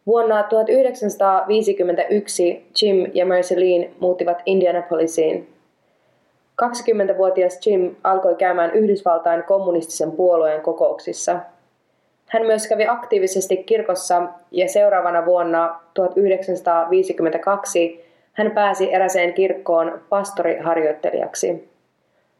[0.07, 5.49] Vuonna 1951 Jim ja Marceline muuttivat Indianapolisiin.
[6.63, 11.39] 20-vuotias Jim alkoi käymään Yhdysvaltain kommunistisen puolueen kokouksissa.
[12.25, 18.08] Hän myös kävi aktiivisesti kirkossa ja seuraavana vuonna 1952
[18.39, 21.69] hän pääsi eräseen kirkkoon pastoriharjoittelijaksi.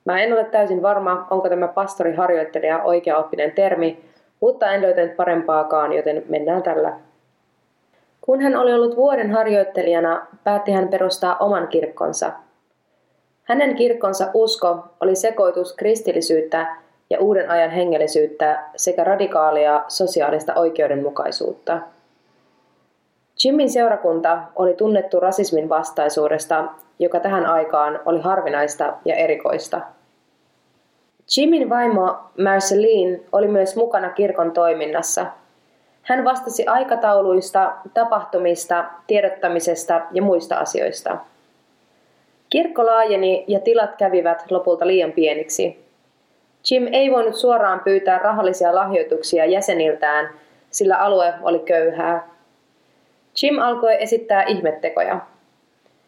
[0.06, 4.04] Mä en ole täysin varma, onko tämä pastoriharjoittelija oikeaoppinen termi,
[4.40, 6.94] mutta en löytänyt parempaakaan, joten mennään tällä.
[8.22, 12.32] Kun hän oli ollut vuoden harjoittelijana, päätti hän perustaa oman kirkkonsa.
[13.44, 16.76] Hänen kirkkonsa usko oli sekoitus kristillisyyttä
[17.10, 21.80] ja uuden ajan hengellisyyttä sekä radikaalia sosiaalista oikeudenmukaisuutta.
[23.44, 26.66] Jimin seurakunta oli tunnettu rasismin vastaisuudesta,
[27.00, 29.82] joka tähän aikaan oli harvinaista ja erikoista.
[31.38, 35.26] Jimin vaimo Marceline oli myös mukana kirkon toiminnassa.
[36.02, 41.18] Hän vastasi aikatauluista, tapahtumista, tiedottamisesta ja muista asioista.
[42.50, 45.86] Kirkko laajeni ja tilat kävivät lopulta liian pieniksi.
[46.72, 50.30] Jim ei voinut suoraan pyytää rahallisia lahjoituksia jäseniltään,
[50.72, 52.39] sillä alue oli köyhää.
[53.44, 55.20] Jim alkoi esittää ihmettekoja.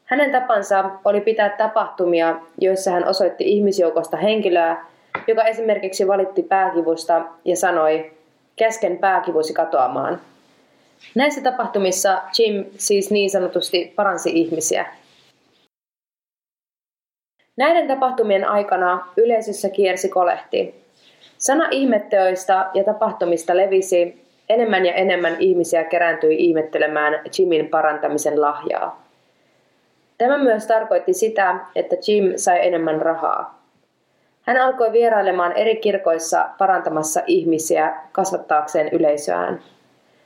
[0.05, 4.85] Hänen tapansa oli pitää tapahtumia, joissa hän osoitti ihmisjoukosta henkilöä,
[5.27, 8.11] joka esimerkiksi valitti pääkivusta ja sanoi,
[8.55, 10.21] käsken pääkivusi katoamaan.
[11.15, 14.85] Näissä tapahtumissa Jim siis niin sanotusti paransi ihmisiä.
[17.57, 20.75] Näiden tapahtumien aikana yleisössä kiersi kolehti.
[21.37, 24.20] Sana ihmetteoista ja tapahtumista levisi,
[24.53, 29.03] enemmän ja enemmän ihmisiä kerääntyi ihmettelemään Jimin parantamisen lahjaa.
[30.17, 33.61] Tämä myös tarkoitti sitä, että Jim sai enemmän rahaa.
[34.41, 39.59] Hän alkoi vierailemaan eri kirkoissa parantamassa ihmisiä kasvattaakseen yleisöään.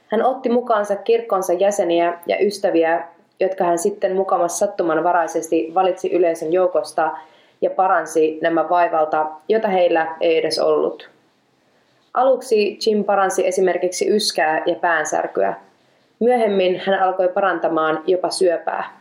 [0.08, 3.08] Hän otti mukaansa kirkkonsa jäseniä ja ystäviä,
[3.40, 7.12] jotka hän sitten mukamas sattumanvaraisesti valitsi yleisön joukosta
[7.62, 11.15] ja paransi nämä vaivalta, jota heillä ei edes ollut.
[12.16, 15.54] Aluksi Jim paransi esimerkiksi yskää ja päänsärkyä.
[16.20, 18.98] Myöhemmin hän alkoi parantamaan jopa syöpää.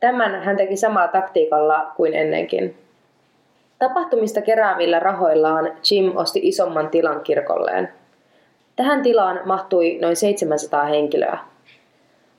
[0.00, 2.76] Tämän hän teki samalla taktiikalla kuin ennenkin.
[3.78, 7.88] Tapahtumista keräävillä rahoillaan Jim osti isomman tilan kirkolleen.
[8.76, 11.38] Tähän tilaan mahtui noin 700 henkilöä.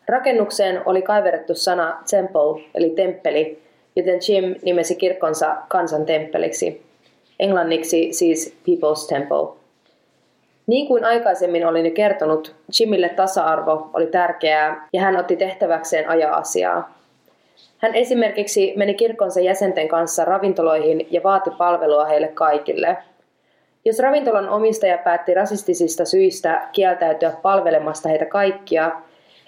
[0.07, 3.63] Rakennukseen oli kaiverrettu sana temple eli temppeli,
[3.95, 6.85] joten Jim nimesi kirkkonsa kansan temppeliksi.
[7.39, 9.65] Englanniksi siis People's Temple.
[10.67, 16.37] Niin kuin aikaisemmin olin jo kertonut, Jimille tasa-arvo oli tärkeää ja hän otti tehtäväkseen ajaa
[16.37, 16.95] asiaa.
[17.77, 22.97] Hän esimerkiksi meni kirkkonsa jäsenten kanssa ravintoloihin ja vaati palvelua heille kaikille.
[23.85, 28.91] Jos ravintolan omistaja päätti rasistisista syistä kieltäytyä palvelemasta heitä kaikkia,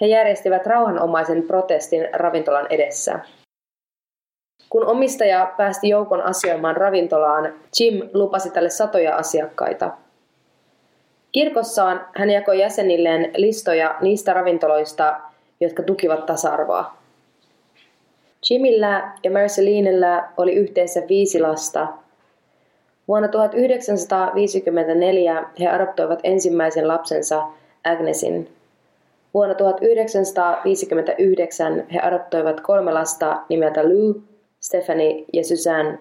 [0.01, 3.19] he järjestivät rauhanomaisen protestin ravintolan edessä.
[4.69, 9.91] Kun omistaja päästi joukon asioimaan ravintolaan, Jim lupasi tälle satoja asiakkaita.
[11.31, 15.19] Kirkossaan hän jakoi jäsenilleen listoja niistä ravintoloista,
[15.59, 16.93] jotka tukivat tasa-arvoa.
[18.49, 21.87] Jimillä ja Marcelinella oli yhteensä viisi lasta.
[23.07, 27.43] Vuonna 1954 he adoptoivat ensimmäisen lapsensa
[27.83, 28.49] Agnesin.
[29.33, 34.21] Vuonna 1959 he adoptoivat kolme lasta nimeltä Lou,
[34.59, 35.99] Stephanie ja Suzanne,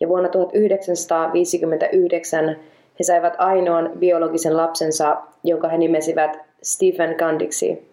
[0.00, 2.56] ja vuonna 1959
[2.98, 7.92] he saivat ainoan biologisen lapsensa, jonka he nimesivät Stephen Gandiksi.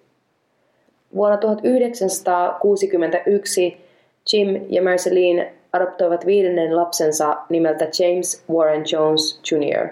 [1.16, 3.78] Vuonna 1961
[4.34, 9.88] Jim ja Marceline adoptoivat viidennen lapsensa nimeltä James Warren Jones Jr.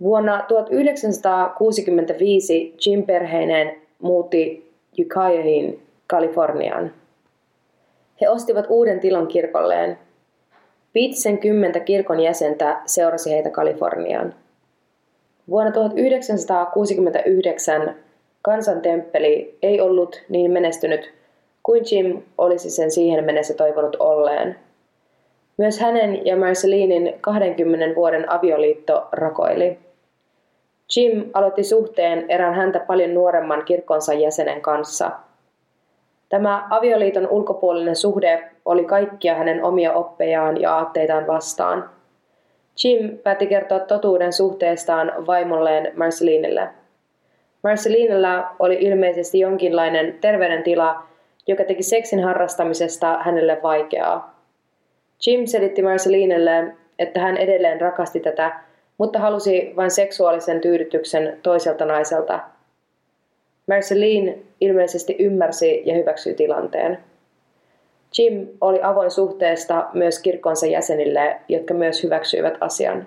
[0.00, 6.97] Vuonna 1965 Jim perheineen muutti Ukiahin, Kaliforniaan.
[8.20, 9.98] He ostivat uuden tilan kirkolleen.
[10.94, 14.34] Viitisen kymmentä kirkon jäsentä seurasi heitä Kaliforniaan.
[15.50, 17.94] Vuonna 1969
[18.42, 21.12] kansantemppeli ei ollut niin menestynyt
[21.62, 24.56] kuin Jim olisi sen siihen mennessä toivonut olleen.
[25.56, 29.78] Myös hänen ja Marcelinin 20 vuoden avioliitto rakoili.
[30.96, 35.10] Jim aloitti suhteen erään häntä paljon nuoremman kirkkonsa jäsenen kanssa.
[36.28, 41.90] Tämä avioliiton ulkopuolinen suhde oli kaikkia hänen omia oppejaan ja aatteitaan vastaan.
[42.84, 46.68] Jim päätti kertoa totuuden suhteestaan vaimolleen Marcelinelle.
[47.64, 51.02] Marcelinella oli ilmeisesti jonkinlainen terveydentila,
[51.46, 54.38] joka teki seksin harrastamisesta hänelle vaikeaa.
[55.26, 58.60] Jim selitti Marcelinelle, että hän edelleen rakasti tätä,
[58.98, 62.40] mutta halusi vain seksuaalisen tyydytyksen toiselta naiselta.
[63.68, 66.98] Marceline ilmeisesti ymmärsi ja hyväksyi tilanteen.
[68.18, 73.06] Jim oli avoin suhteesta myös kirkkonsa jäsenille, jotka myös hyväksyivät asian.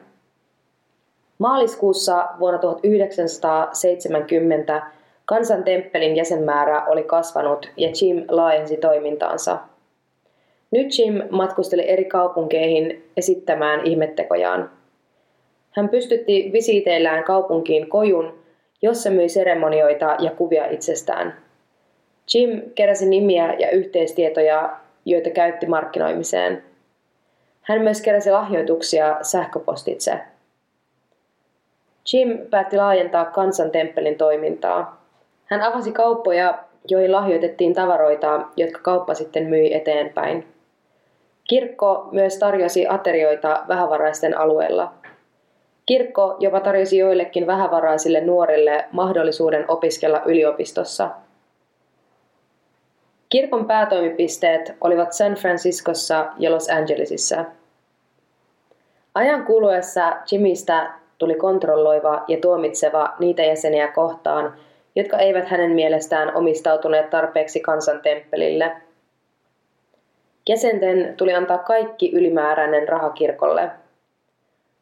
[1.39, 4.81] Maaliskuussa vuonna 1970
[5.25, 9.57] Kansantemppelin jäsenmäärä oli kasvanut ja Jim laajensi toimintaansa.
[10.71, 14.69] Nyt Jim matkusteli eri kaupunkeihin esittämään ihmettekojaan.
[15.71, 18.40] Hän pystytti visiiteillään kaupunkiin kojun,
[18.81, 21.37] jossa myi seremonioita ja kuvia itsestään.
[22.33, 26.63] Jim keräsi nimiä ja yhteistietoja, joita käytti markkinoimiseen.
[27.61, 30.19] Hän myös keräsi lahjoituksia sähköpostitse.
[32.13, 35.01] Jim päätti laajentaa kansantemppelin toimintaa.
[35.45, 40.47] Hän avasi kauppoja, joihin lahjoitettiin tavaroita, jotka kauppa sitten myi eteenpäin.
[41.49, 44.93] Kirkko myös tarjosi aterioita vähävaraisten alueella.
[45.91, 51.09] Kirkko jopa tarjosi joillekin vähävaraisille nuorille mahdollisuuden opiskella yliopistossa.
[53.29, 57.45] Kirkon päätoimipisteet olivat San Franciscossa ja Los Angelesissa.
[59.15, 64.53] Ajan kuluessa Jimmistä tuli kontrolloiva ja tuomitseva niitä jäseniä kohtaan,
[64.95, 68.71] jotka eivät hänen mielestään omistautuneet tarpeeksi kansantemppelille.
[70.49, 73.80] Jäsenten tuli antaa kaikki ylimääräinen raha kirkolle.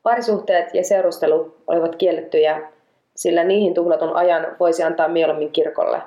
[0.03, 2.69] Parisuhteet ja seurustelu olivat kiellettyjä,
[3.15, 6.01] sillä niihin tuhlatun ajan voisi antaa mieluummin kirkolle.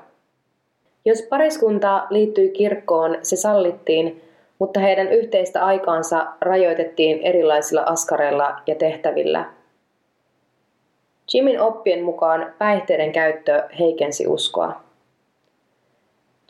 [1.04, 4.22] Jos pariskunta liittyi kirkkoon, se sallittiin,
[4.58, 9.44] mutta heidän yhteistä aikaansa rajoitettiin erilaisilla askareilla ja tehtävillä.
[11.34, 14.80] Jimin oppien mukaan päihteiden käyttö heikensi uskoa.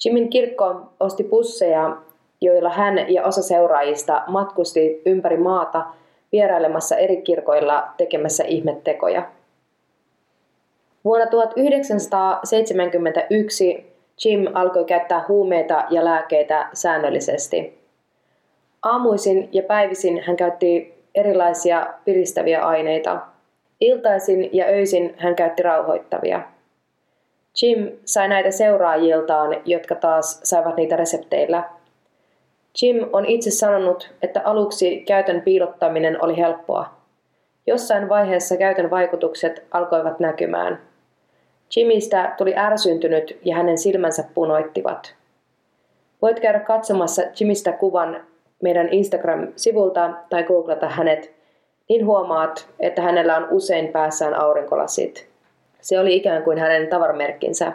[0.05, 1.97] Jimin kirkko osti busseja,
[2.41, 5.85] joilla hän ja osa seuraajista matkusti ympäri maata
[6.33, 9.31] vierailemassa eri kirkoilla tekemässä ihmettekoja.
[11.05, 13.93] Vuonna 1971
[14.25, 17.83] Jim alkoi käyttää huumeita ja lääkkeitä säännöllisesti.
[18.83, 23.21] Aamuisin ja päivisin hän käytti erilaisia piristäviä aineita.
[23.81, 26.43] Iltaisin ja öisin hän käytti rauhoittavia.
[27.63, 31.65] Jim sai näitä seuraajiltaan, jotka taas saivat niitä resepteillä.
[32.83, 36.91] Jim on itse sanonut, että aluksi käytön piilottaminen oli helppoa.
[37.67, 40.81] Jossain vaiheessa käytön vaikutukset alkoivat näkymään.
[41.77, 45.15] Jimistä tuli ärsyntynyt ja hänen silmänsä punoittivat.
[46.23, 48.21] Voit käydä katsomassa Jimistä kuvan
[48.63, 51.33] meidän Instagram-sivulta tai googlata hänet,
[51.89, 55.29] niin huomaat, että hänellä on usein päässään aurinkolasit.
[55.81, 57.73] Se oli ikään kuin hänen tavaramerkkinsä.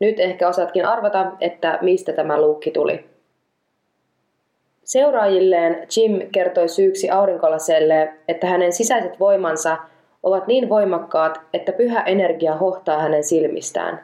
[0.00, 3.09] Nyt ehkä osaatkin arvata, että mistä tämä luukki tuli.
[4.90, 9.76] Seuraajilleen Jim kertoi syyksi aurinkolaselle, että hänen sisäiset voimansa
[10.22, 14.00] ovat niin voimakkaat, että pyhä energia hohtaa hänen silmistään.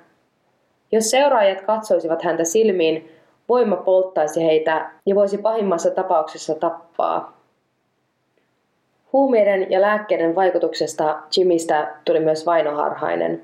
[0.93, 3.13] Jos seuraajat katsoisivat häntä silmiin,
[3.49, 7.41] voima polttaisi heitä ja voisi pahimmassa tapauksessa tappaa.
[9.13, 13.43] Huumeiden ja lääkkeiden vaikutuksesta Jimistä tuli myös vainoharhainen.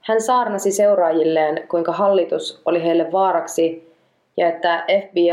[0.00, 3.89] Hän saarnasi seuraajilleen, kuinka hallitus oli heille vaaraksi
[4.36, 5.28] ja että FBI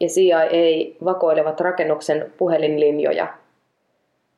[0.00, 3.26] ja CIA vakoilevat rakennuksen puhelinlinjoja.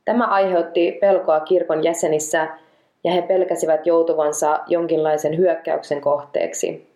[0.05, 2.49] Tämä aiheutti pelkoa kirkon jäsenissä
[3.05, 6.93] ja he pelkäsivät joutuvansa jonkinlaisen hyökkäyksen kohteeksi.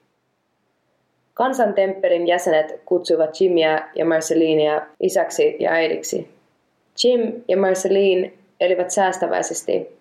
[1.35, 6.31] Kansantemppelin jäsenet kutsuivat Jimia ja Marcelinia isäksi ja äidiksi.
[7.05, 9.99] Jim ja Marceline elivät säästäväisesti.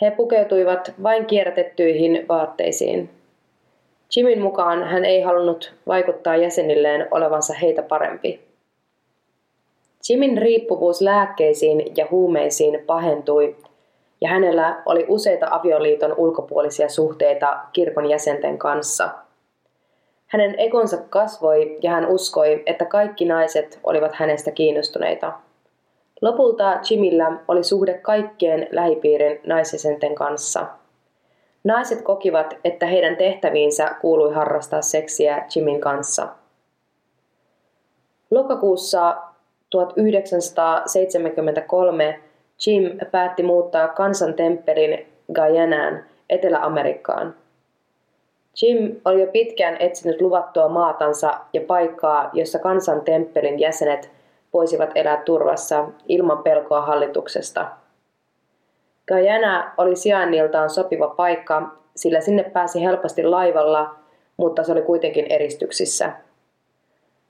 [0.00, 3.10] He pukeutuivat vain kierrätettyihin vaatteisiin.
[4.16, 8.40] Jimin mukaan hän ei halunnut vaikuttaa jäsenilleen olevansa heitä parempi.
[10.08, 13.56] Jimin riippuvuus lääkkeisiin ja huumeisiin pahentui
[14.20, 19.08] ja hänellä oli useita avioliiton ulkopuolisia suhteita kirkon jäsenten kanssa.
[20.26, 25.32] Hänen ekonsa kasvoi ja hän uskoi, että kaikki naiset olivat hänestä kiinnostuneita.
[26.22, 30.66] Lopulta Jimillä oli suhde kaikkien lähipiirin naisesenten kanssa.
[31.64, 36.28] Naiset kokivat, että heidän tehtäviinsä kuului harrastaa seksiä Jimin kanssa.
[38.30, 39.16] Lokakuussa
[39.70, 42.20] 1973
[42.66, 47.34] Jim päätti muuttaa kansantemppelin Guyanaan Etelä-Amerikkaan.
[48.62, 54.10] Jim oli jo pitkään etsinyt luvattua maatansa ja paikkaa, jossa kansantemppelin jäsenet
[54.52, 57.79] voisivat elää turvassa ilman pelkoa hallituksesta.
[59.10, 61.62] Guyana oli sijainniltaan sopiva paikka,
[61.96, 63.94] sillä sinne pääsi helposti laivalla,
[64.36, 66.12] mutta se oli kuitenkin eristyksissä.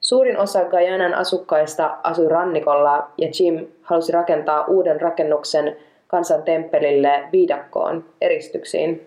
[0.00, 5.76] Suurin osa Guyanan asukkaista asui rannikolla ja Jim halusi rakentaa uuden rakennuksen
[6.06, 9.06] kansan temppelille viidakkoon eristyksiin.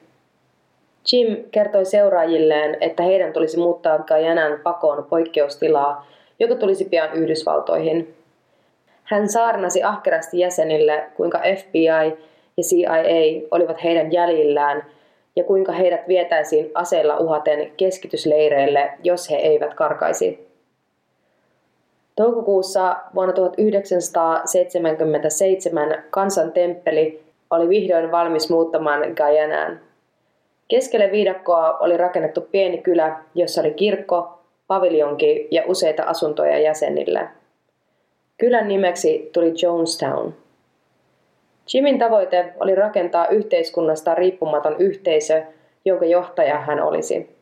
[1.11, 6.07] Jim kertoi seuraajilleen, että heidän tulisi muuttaa Guyanan pakoon poikkeustilaa,
[6.39, 8.15] joka tulisi pian Yhdysvaltoihin.
[9.03, 12.17] Hän saarnasi ahkerasti jäsenille, kuinka FBI
[12.57, 14.85] ja CIA olivat heidän jäljillään
[15.35, 20.47] ja kuinka heidät vietäisiin aseella uhaten keskitysleireille, jos he eivät karkaisi.
[22.15, 29.79] Toukokuussa vuonna 1977 kansan temppeli oli vihdoin valmis muuttamaan Gajanaan.
[30.67, 37.27] Keskelle viidakkoa oli rakennettu pieni kylä, jossa oli kirkko, paviljonki ja useita asuntoja jäsenille.
[38.37, 40.33] Kylän nimeksi tuli Jonestown.
[41.73, 45.43] Jimin tavoite oli rakentaa yhteiskunnasta riippumaton yhteisö,
[45.85, 47.35] jonka johtaja hän olisi.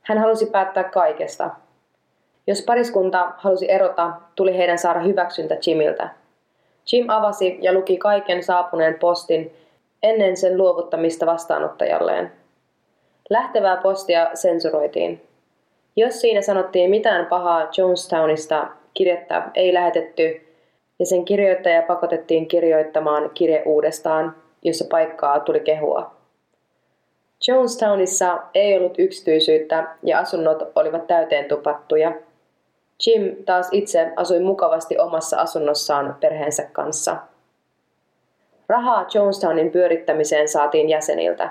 [0.00, 1.50] Hän halusi päättää kaikesta–
[2.46, 6.08] jos pariskunta halusi erota, tuli heidän saada hyväksyntä Jimiltä.
[6.92, 9.56] Jim avasi ja luki kaiken saapuneen postin
[10.02, 12.32] ennen sen luovuttamista vastaanottajalleen.
[13.30, 15.22] Lähtevää postia sensuroitiin.
[15.96, 20.45] Jos siinä sanottiin mitään pahaa Jonestownista, kirjettä ei lähetetty
[20.98, 26.16] ja sen kirjoittaja pakotettiin kirjoittamaan kirje uudestaan, jossa paikkaa tuli kehua.
[27.48, 32.12] Jonestownissa ei ollut yksityisyyttä ja asunnot olivat täyteen tupattuja–
[33.06, 37.16] Jim taas itse asui mukavasti omassa asunnossaan perheensä kanssa.
[38.68, 41.50] Rahaa Jonestownin pyörittämiseen saatiin jäseniltä.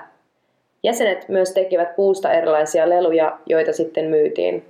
[0.82, 4.64] Jäsenet myös tekivät puusta erilaisia leluja, joita sitten myytiin.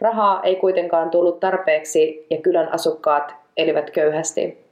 [0.00, 4.64] Rahaa ei kuitenkaan tullut tarpeeksi ja kylän asukkaat elivät köyhästi.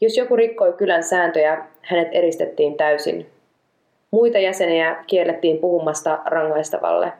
[0.00, 3.26] Jos joku rikkoi kylän sääntöjä, hänet eristettiin täysin.
[4.10, 7.12] Muita jäseniä kiellettiin puhumasta rangaistavalle.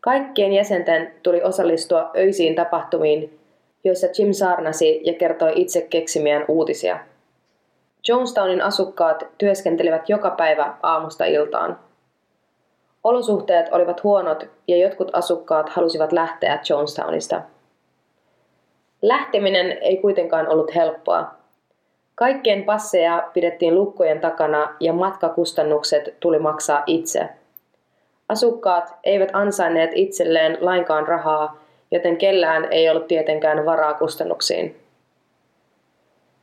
[0.00, 3.38] Kaikkien jäsenten tuli osallistua öisiin tapahtumiin,
[3.84, 6.98] joissa Jim saarnasi ja kertoi itse keksimiään uutisia.
[8.08, 11.78] Jonestownin asukkaat työskentelivät joka päivä aamusta iltaan.
[13.04, 17.42] Olosuhteet olivat huonot ja jotkut asukkaat halusivat lähteä Jonestownista.
[19.04, 21.34] Lähteminen ei kuitenkaan ollut helppoa.
[22.14, 27.28] Kaikkien passeja pidettiin lukkojen takana ja matkakustannukset tuli maksaa itse.
[28.28, 34.76] Asukkaat eivät ansainneet itselleen lainkaan rahaa, joten kellään ei ollut tietenkään varaa kustannuksiin.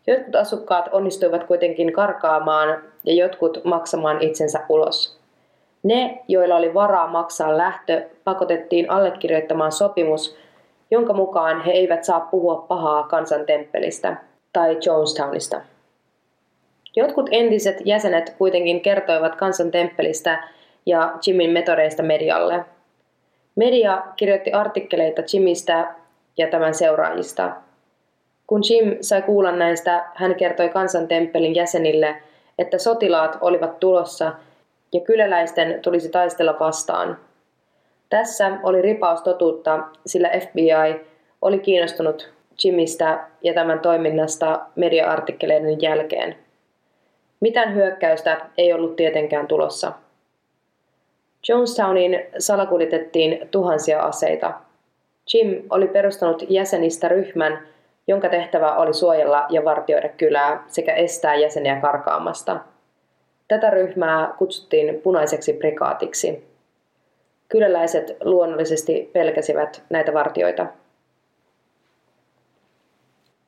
[0.07, 5.19] Jotkut asukkaat onnistuivat kuitenkin karkaamaan ja jotkut maksamaan itsensä ulos.
[5.83, 10.40] Ne, joilla oli varaa maksaa lähtö, pakotettiin allekirjoittamaan sopimus,
[10.91, 14.15] jonka mukaan he eivät saa puhua pahaa kansantemppelistä
[14.53, 15.61] tai Jonestownista.
[16.95, 20.43] Jotkut entiset jäsenet kuitenkin kertoivat kansantemppelistä
[20.85, 22.65] ja Jimin metodeista medialle.
[23.55, 25.95] Media kirjoitti artikkeleita Jimistä
[26.37, 27.51] ja tämän seuraajista.
[28.47, 32.15] Kun Jim sai kuulla näistä, hän kertoi kansantemppelin jäsenille,
[32.59, 34.31] että sotilaat olivat tulossa
[34.93, 37.17] ja kyläläisten tulisi taistella vastaan.
[38.11, 41.05] Tässä oli ripaus totuutta, sillä FBI
[41.41, 42.33] oli kiinnostunut
[42.63, 46.35] Jimistä ja tämän toiminnasta media-artikkeleiden jälkeen.
[47.39, 49.91] Mitään hyökkäystä ei ollut tietenkään tulossa.
[51.47, 54.53] Jonestowniin salakuljetettiin tuhansia aseita.
[55.33, 57.67] Jim oli perustanut jäsenistä ryhmän,
[58.07, 62.59] jonka tehtävä oli suojella ja vartioida kylää sekä estää jäseniä karkaamasta.
[63.47, 66.50] Tätä ryhmää kutsuttiin punaiseksi prikaatiksi.
[67.51, 70.65] Kyläläiset luonnollisesti pelkäsivät näitä vartioita.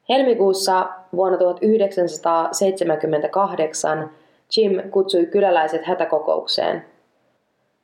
[0.09, 4.11] Helmikuussa vuonna 1978
[4.57, 6.85] Jim kutsui kyläläiset hätäkokoukseen.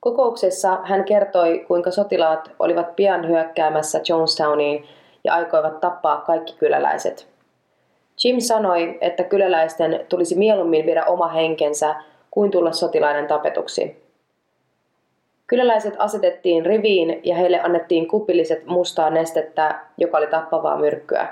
[0.00, 4.84] Kokouksessa hän kertoi, kuinka sotilaat olivat pian hyökkäämässä Jonestowniin
[5.24, 7.28] ja aikoivat tappaa kaikki kyläläiset.
[8.24, 11.94] Jim sanoi, että kyläläisten tulisi mieluummin viedä oma henkensä
[12.30, 14.09] kuin tulla sotilaiden tapetuksi.
[15.50, 21.28] Kyläläiset asetettiin riviin ja heille annettiin kupilliset mustaa nestettä, joka oli tappavaa myrkkyä.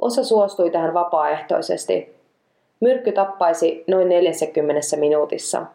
[0.00, 2.16] Osa suostui tähän vapaaehtoisesti.
[2.80, 5.66] Myrkky tappaisi noin 40 minuutissa.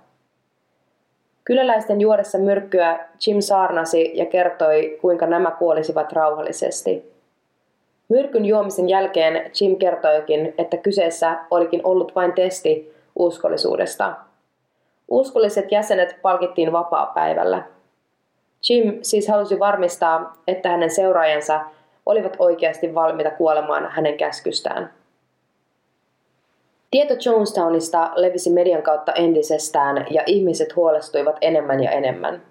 [1.43, 7.13] Kyläläisten juodessa myrkkyä Jim saarnasi ja kertoi, kuinka nämä kuolisivat rauhallisesti.
[8.09, 14.24] Myrkyn juomisen jälkeen Jim kertoikin, että kyseessä olikin ollut vain testi uskollisuudesta.
[15.07, 17.63] Uskolliset jäsenet palkittiin vapaa-päivällä.
[18.69, 21.61] Jim siis halusi varmistaa, että hänen seuraajansa
[22.05, 24.93] olivat oikeasti valmiita kuolemaan hänen käskystään.
[26.91, 32.41] Tieto Jonestownista levisi median kautta entisestään ja ihmiset huolestuivat enemmän ja enemmän.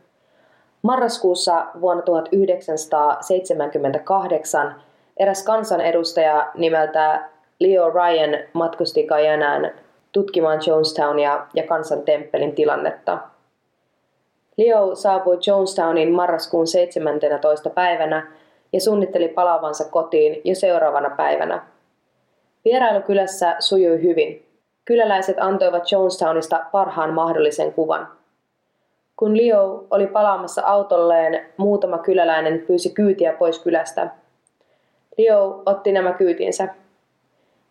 [0.82, 4.82] Marraskuussa vuonna 1978
[5.16, 7.28] eräs kansanedustaja nimeltä
[7.58, 9.70] Leo Ryan matkusti Gajanaan
[10.14, 13.18] tutkimaan Jonestownia ja kansantemppelin tilannetta.
[14.56, 17.70] Leo saapui Jonestownin marraskuun 17.
[17.70, 18.32] päivänä
[18.72, 21.66] ja suunnitteli palaavansa kotiin jo seuraavana päivänä.
[22.64, 24.46] Vierailu kylässä sujui hyvin.
[24.84, 28.08] Kyläläiset antoivat Jonestownista parhaan mahdollisen kuvan.
[29.16, 34.08] Kun Leo oli palaamassa autolleen, muutama kyläläinen pyysi kyytiä pois kylästä.
[35.18, 36.68] Leo otti nämä kyytinsä.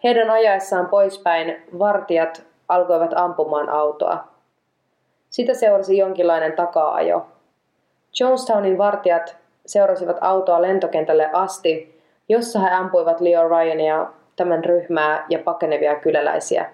[0.03, 4.27] Heidän ajaessaan poispäin vartijat alkoivat ampumaan autoa.
[5.29, 7.25] Sitä seurasi jonkinlainen takaajo.
[8.19, 15.95] Jonestownin vartijat seurasivat autoa lentokentälle asti, jossa he ampuivat Leo Ryania, tämän ryhmää ja pakenevia
[15.95, 16.69] kyläläisiä.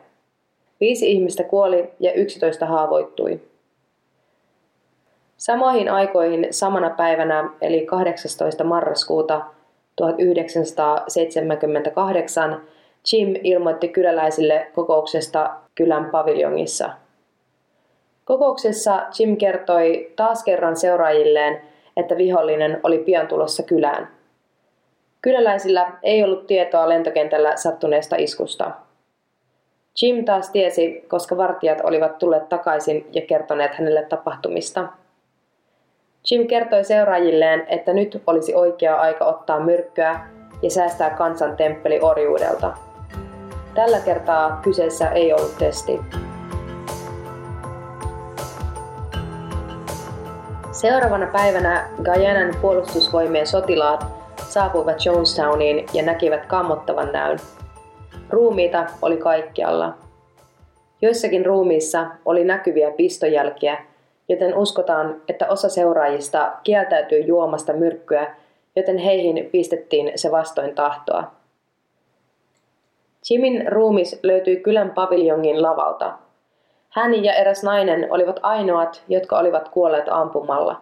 [0.79, 3.41] Viisi ihmistä kuoli ja 11 haavoittui.
[5.37, 8.63] Samoihin aikoihin samana päivänä, eli 18.
[8.63, 9.41] marraskuuta
[9.95, 12.61] 1978,
[13.11, 16.89] Jim ilmoitti kyläläisille kokouksesta kylän paviljongissa.
[18.25, 21.61] Kokouksessa Jim kertoi taas kerran seuraajilleen,
[21.97, 24.07] että vihollinen oli pian tulossa kylään.
[25.21, 28.71] Kyläläisillä ei ollut tietoa lentokentällä sattuneesta iskusta.
[30.01, 34.87] Jim taas tiesi, koska vartijat olivat tulleet takaisin ja kertoneet hänelle tapahtumista.
[36.31, 40.19] Jim kertoi seuraajilleen, että nyt olisi oikea aika ottaa myrkkyä
[40.61, 42.88] ja säästää kansan temppeli orjuudelta.
[43.79, 45.99] Tällä kertaa kyseessä ei ollut testi.
[50.71, 54.05] Seuraavana päivänä Guyanan puolustusvoimien sotilaat
[54.49, 57.39] saapuivat Jonestowniin ja näkivät kammottavan näyn.
[58.29, 59.93] Ruumiita oli kaikkialla.
[61.01, 63.77] Joissakin ruumiissa oli näkyviä pistojälkiä,
[64.29, 68.35] joten uskotaan, että osa seuraajista kieltäytyi juomasta myrkkyä,
[68.75, 71.38] joten heihin pistettiin se vastoin tahtoa.
[73.29, 76.13] Jimin ruumis löytyi kylän paviljongin lavalta.
[76.89, 80.81] Hän ja eräs nainen olivat ainoat, jotka olivat kuolleet ampumalla.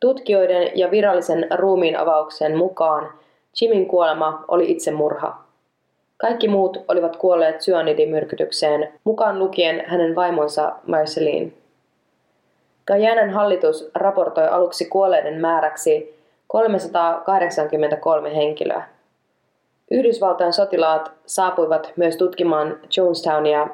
[0.00, 3.12] Tutkijoiden ja virallisen ruumiin avauksen mukaan
[3.60, 5.42] Jimin kuolema oli itsemurha.
[6.16, 11.52] Kaikki muut olivat kuolleet syanidimyrkytykseen, mukaan lukien hänen vaimonsa Marceline.
[12.86, 18.84] Gajanan hallitus raportoi aluksi kuolleiden määräksi 383 henkilöä.
[19.92, 23.68] Yhdysvaltain sotilaat saapuivat myös tutkimaan Jonestownia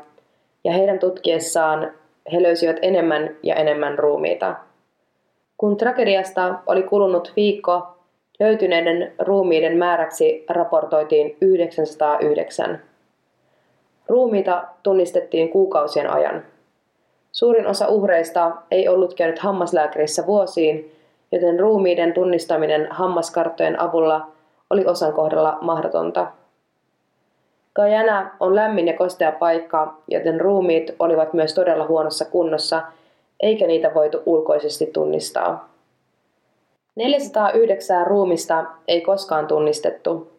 [0.65, 1.93] ja heidän tutkiessaan
[2.33, 4.55] he löysivät enemmän ja enemmän ruumiita.
[5.57, 7.87] Kun tragediasta oli kulunut viikko,
[8.41, 12.83] löytyneiden ruumiiden määräksi raportoitiin 909.
[14.09, 16.43] Ruumiita tunnistettiin kuukausien ajan.
[17.33, 20.93] Suurin osa uhreista ei ollut käynyt hammaslääkärissä vuosiin,
[21.33, 24.38] joten ruumiiden tunnistaminen hammaskarttojen avulla
[24.71, 26.27] oli osan kohdalla mahdotonta.
[27.75, 32.83] Guyana on lämmin ja kostea paikka, joten ruumiit olivat myös todella huonossa kunnossa,
[33.41, 35.69] eikä niitä voitu ulkoisesti tunnistaa.
[36.97, 40.33] 409 ruumista ei koskaan tunnistettu.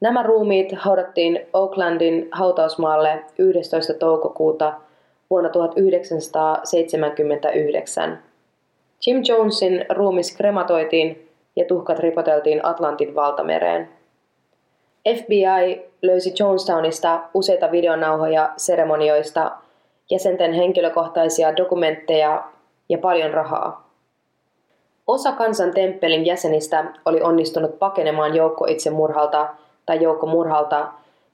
[0.00, 3.94] Nämä ruumiit haudattiin Oaklandin hautausmaalle 11.
[3.94, 4.74] toukokuuta
[5.30, 8.18] vuonna 1979.
[9.06, 11.27] Jim Jonesin ruumis krematoitiin
[11.58, 13.88] ja tuhkat ripoteltiin Atlantin valtamereen.
[15.16, 19.50] FBI löysi Jonestownista useita videonauhoja seremonioista,
[20.10, 22.44] jäsenten henkilökohtaisia dokumentteja
[22.88, 23.88] ja paljon rahaa.
[25.06, 29.48] Osa kansan temppelin jäsenistä oli onnistunut pakenemaan joukko itsemurhalta
[29.86, 30.88] tai joukkomurhalta,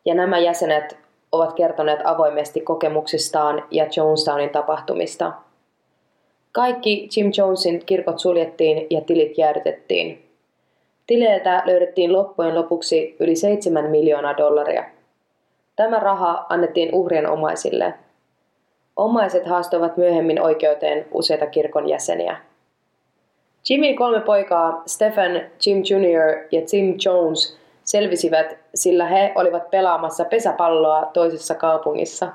[0.04, 0.98] ja nämä jäsenet
[1.32, 5.32] ovat kertoneet avoimesti kokemuksistaan ja Jonestownin tapahtumista.
[6.54, 10.24] Kaikki Jim Jonesin kirkot suljettiin ja tilit jäädytettiin.
[11.06, 14.84] Tileiltä löydettiin loppujen lopuksi yli 7 miljoonaa dollaria.
[15.76, 17.94] Tämä raha annettiin uhrien omaisille.
[18.96, 22.36] Omaiset haastoivat myöhemmin oikeuteen useita kirkon jäseniä.
[23.68, 26.46] Jimin kolme poikaa, Stephen, Jim Jr.
[26.52, 32.32] ja Tim Jones, selvisivät, sillä he olivat pelaamassa pesäpalloa toisessa kaupungissa.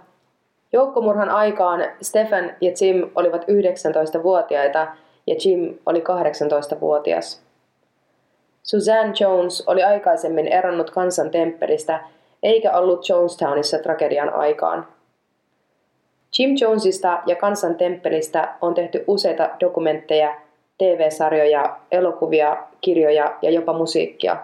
[0.72, 4.88] Joukkomurhan aikaan Stephen ja Jim olivat 19-vuotiaita
[5.28, 7.42] ja Jim oli 18-vuotias.
[8.64, 12.00] Suzanne Jones oli aikaisemmin eronnut kansan temppelistä
[12.44, 14.88] eikä ollut Jonestownissa tragedian aikaan.
[16.40, 20.36] Jim Jonesista ja kansan temppelistä on tehty useita dokumentteja,
[20.78, 24.38] TV-sarjoja, elokuvia, kirjoja ja jopa musiikkia.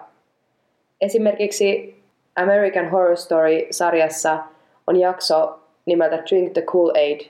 [1.00, 1.96] Esimerkiksi
[2.36, 4.38] American Horror Story-sarjassa
[4.86, 7.26] on jakso nimeltä Drink the Kool-Aid,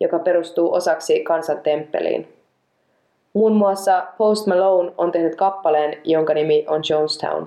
[0.00, 2.28] joka perustuu osaksi kansan temppeliin.
[3.32, 7.46] Muun muassa Post Malone on tehnyt kappaleen, jonka nimi on Jonestown.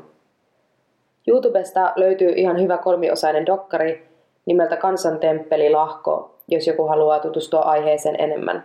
[1.28, 4.08] YouTubesta löytyy ihan hyvä kolmiosainen dokkari
[4.46, 8.64] nimeltä Kansantemppeli Lahko, jos joku haluaa tutustua aiheeseen enemmän.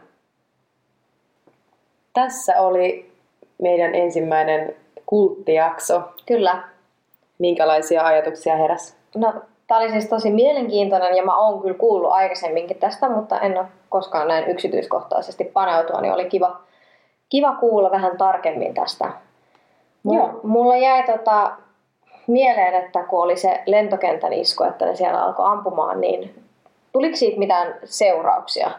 [2.12, 3.12] Tässä oli
[3.59, 4.76] meidän ensimmäinen
[5.07, 6.03] kulttijakso.
[6.26, 6.62] Kyllä.
[7.38, 8.97] Minkälaisia ajatuksia heräs?
[9.16, 9.34] No,
[9.73, 13.66] tämä oli siis tosi mielenkiintoinen ja mä oon kyllä kuullut aikaisemminkin tästä, mutta en ole
[13.89, 16.61] koskaan näin yksityiskohtaisesti paneutua, niin oli kiva,
[17.29, 19.12] kiva kuulla vähän tarkemmin tästä.
[20.05, 20.41] Joo.
[20.43, 21.53] Mulla jäi tota,
[22.27, 26.35] mieleen, että kun oli se lentokentän isku, että ne siellä alkoi ampumaan, niin
[26.93, 28.70] tuliko siitä mitään seurauksia?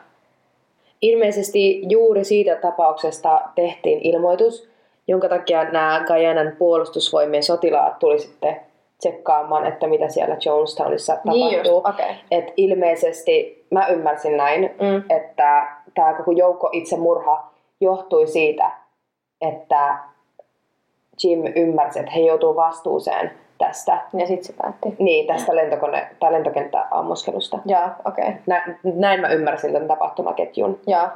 [1.02, 4.70] Ilmeisesti juuri siitä tapauksesta tehtiin ilmoitus,
[5.08, 8.73] jonka takia nämä Gajanan puolustusvoimien sotilaat tuli sitten
[9.04, 11.74] tsekkaamaan, että mitä siellä Jonestownissa niin tapahtuu.
[11.74, 12.16] Just, okay.
[12.32, 15.04] Et ilmeisesti mä ymmärsin näin, mm.
[15.10, 17.52] että tämä koko joukko itsemurha
[17.82, 18.72] johtui siitä,
[19.42, 19.98] että
[21.24, 24.02] Jim ymmärsi, että he joutuu vastuuseen tästä.
[24.14, 24.96] Ja sitten se päätti.
[25.00, 27.60] Niin, tästä lentokone- tai lentokenttäammuskelusta.
[27.66, 28.28] Joo, okei.
[28.28, 28.42] Okay.
[28.46, 30.80] Nä, näin mä ymmärsin tämän tapahtumaketjun.
[30.88, 31.08] Joo.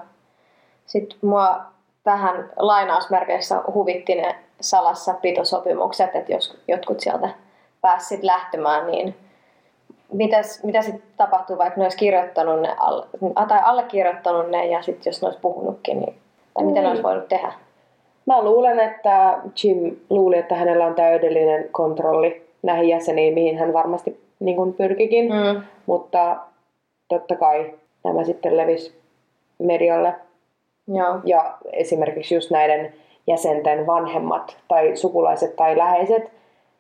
[0.86, 1.62] Sitten mua
[2.06, 7.30] vähän lainausmerkeissä huvitti ne salassa pitosopimukset, että jos jotkut sieltä
[7.88, 9.16] pääsit lähtemään, niin
[10.14, 12.76] mitäs, mitä sitten tapahtuu, vaikka ne olisi kirjoittanut ne,
[13.48, 16.16] tai allekirjoittanut ne ja sitten jos ne olisi puhunutkin, niin,
[16.54, 16.84] tai mitä mm.
[16.84, 17.54] ne olisi voinut tehdä?
[18.26, 24.24] Mä luulen, että Jim luuli, että hänellä on täydellinen kontrolli näihin jäseniin, mihin hän varmasti
[24.40, 25.26] niin kuin pyrkikin.
[25.26, 25.62] Mm.
[25.86, 26.38] Mutta
[27.08, 27.74] totta kai
[28.04, 29.00] nämä sitten levisi
[29.60, 30.14] medialle.
[30.88, 31.20] Joo.
[31.24, 32.94] Ja esimerkiksi just näiden
[33.28, 36.32] jäsenten vanhemmat tai sukulaiset tai läheiset,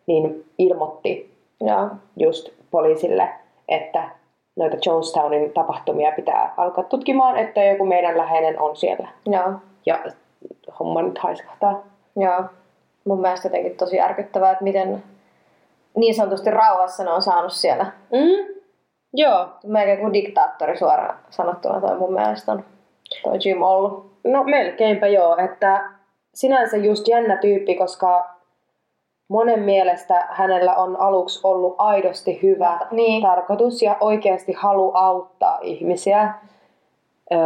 [0.07, 1.89] niin ilmoitti Joo.
[2.17, 3.29] just poliisille,
[3.67, 4.09] että
[4.55, 9.07] noita Jonestownin tapahtumia pitää alkaa tutkimaan, että joku meidän läheinen on siellä.
[9.25, 9.53] Joo.
[9.85, 9.99] Ja
[10.79, 11.83] homma nyt haiskahtaa.
[12.15, 12.43] Joo.
[13.05, 15.03] Mun mielestä jotenkin tosi järkyttävää, että miten
[15.95, 17.85] niin sanotusti rauhassa ne on saanut siellä.
[18.11, 18.55] Mm.
[19.13, 19.47] Joo.
[19.65, 22.63] Melkein kuin diktaattori suoraan sanottuna toi mun mielestä on
[23.23, 24.11] toi Jim ollut.
[24.23, 25.89] No melkeinpä joo, että
[26.33, 28.36] sinänsä just jännä tyyppi, koska
[29.27, 33.21] monen mielestä hänellä on aluksi ollut aidosti hyvä Niin.
[33.23, 36.33] tarkoitus ja oikeasti halu auttaa ihmisiä.
[37.33, 37.39] Öö,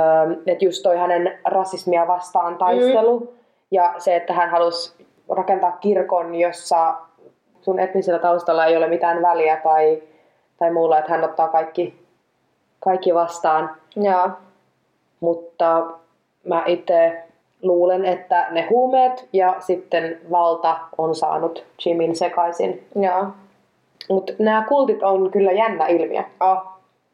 [0.45, 3.27] että just toi hänen rasismia vastaan taistelu mm.
[3.71, 6.95] ja se, että hän halusi rakentaa kirkon, jossa
[7.61, 10.03] sun etnisellä taustalla ei ole mitään väliä tai,
[10.57, 12.05] tai muulla, että hän ottaa kaikki,
[12.79, 13.75] kaikki vastaan.
[13.95, 14.29] Joo.
[15.19, 15.85] Mutta
[16.43, 17.23] mä itse
[17.61, 22.87] luulen, että ne huumeet ja sitten valta on saanut Jimin sekaisin.
[22.95, 23.27] Joo.
[24.09, 26.23] Mutta nämä kultit on kyllä jännä ilmiö.
[26.39, 26.57] Oh.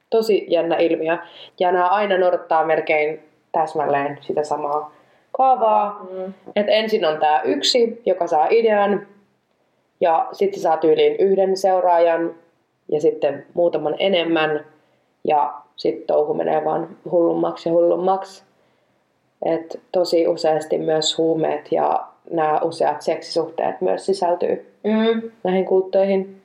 [0.09, 1.17] Tosi jännä ilmiö.
[1.59, 4.91] Ja nämä aina noudattaa melkein täsmälleen sitä samaa
[5.31, 6.07] kaavaa.
[6.11, 6.33] Mm.
[6.55, 9.07] Et ensin on tämä yksi, joka saa idean.
[10.01, 12.35] Ja sitten saa tyyliin yhden seuraajan.
[12.91, 14.65] Ja sitten muutaman enemmän.
[15.23, 18.46] Ja sitten touhu menee vaan hullummaksi ja hullummaksi.
[19.45, 25.31] Et tosi useasti myös huumeet ja nämä useat seksisuhteet myös sisältyy Mm.
[25.43, 26.41] näihin kultteihin.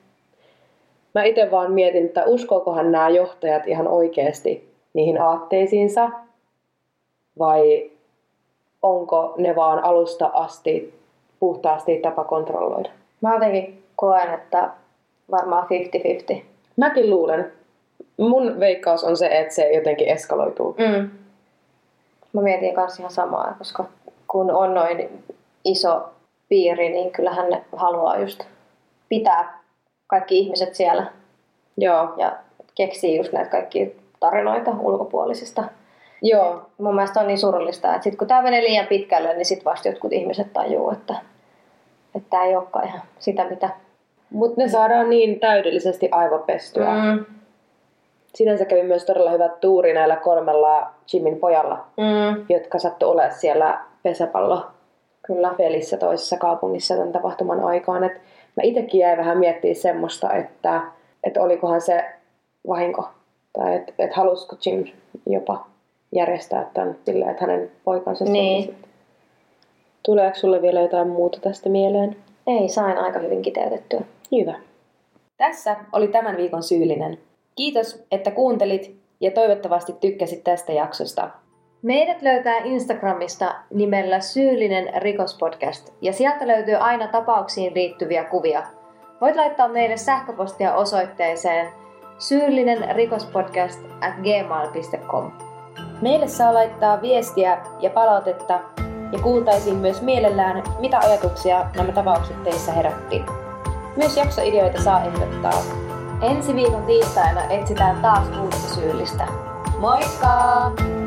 [1.15, 6.11] Mä itse vaan mietin, että uskookohan nämä johtajat ihan oikeasti niihin aatteisiinsa
[7.39, 7.91] vai
[8.83, 10.95] onko ne vaan alusta asti
[11.41, 12.91] puhtaasti tapa kontrolloida.
[13.21, 14.71] Mä jotenkin koen, että
[15.31, 15.67] varmaan
[16.39, 16.43] 50-50.
[16.77, 17.53] Mäkin luulen.
[18.19, 20.77] Mun veikkaus on se, että se jotenkin eskaloituu.
[20.79, 21.11] Mm.
[22.33, 23.85] Mä mietin kanssa ihan samaa, koska
[24.29, 25.25] kun on noin
[25.65, 26.09] iso
[26.49, 28.45] piiri, niin kyllähän ne haluaa just
[29.09, 29.63] pitää
[30.07, 31.07] kaikki ihmiset siellä
[31.77, 32.33] Joo, ja
[32.75, 35.65] keksii just näitä kaikki tarinoita ulkopuolisista.
[36.23, 36.63] joo.
[36.79, 39.89] Mun mielestä on niin surullista, että sit kun tämä menee liian pitkälle, niin sit vasta
[39.89, 41.15] jotkut ihmiset tajuu, että
[42.15, 43.71] että tämä ei olekaan ihan sitä, mitä...
[44.31, 46.87] Mutta ne saadaan niin täydellisesti aivopestyä.
[46.87, 47.25] Mm.
[48.35, 52.45] Sinänsä kävi myös todella hyvä tuuri näillä kolmella Jimin pojalla, Mm.
[52.49, 54.67] jotka sattu olemaan siellä pesäpallo
[55.27, 55.55] Kyllä.
[55.57, 58.05] pelissä toisessa kaupungissa tämän tapahtuman aikaan.
[58.05, 58.13] Et
[58.57, 60.81] mä itsekin jäin vähän miettimään semmoista, että,
[61.25, 62.05] että olikohan se
[62.69, 63.05] vahinko.
[63.53, 64.85] Tai että et halusiko Jim
[65.27, 65.67] jopa
[66.13, 68.77] järjestää tämän sillä, että hänen poikansa Niin.
[70.03, 72.17] Tuleeko sulle vielä jotain muuta tästä mieleen?
[72.47, 74.01] Ei, sain aika hyvin kiteytettyä.
[74.33, 74.55] Hyvä.
[75.37, 77.19] Tässä oli tämän viikon syyllinen.
[77.57, 81.31] Kiitos, että kuuntelit ja toivottavasti tykkäsit tästä jaksosta.
[81.83, 88.63] Meidät löytää Instagramista nimellä Syyllinen rikospodcast ja sieltä löytyy aina tapauksiin liittyviä kuvia.
[89.21, 91.69] Voit laittaa meille sähköpostia osoitteeseen
[92.19, 95.33] syyllinen rikospodcast at gmail.com.
[96.03, 98.61] Meille saa laittaa viestiä ja palautetta
[99.13, 103.23] ja kuultaisiin myös mielellään, mitä ajatuksia nämä tapaukset teissä herätti.
[103.97, 105.92] Myös jaksoideoita saa ehdottaa.
[106.23, 109.29] Ensi viikon tiistaina etsitään taas uutta syyllistä.
[109.79, 111.02] Moikka!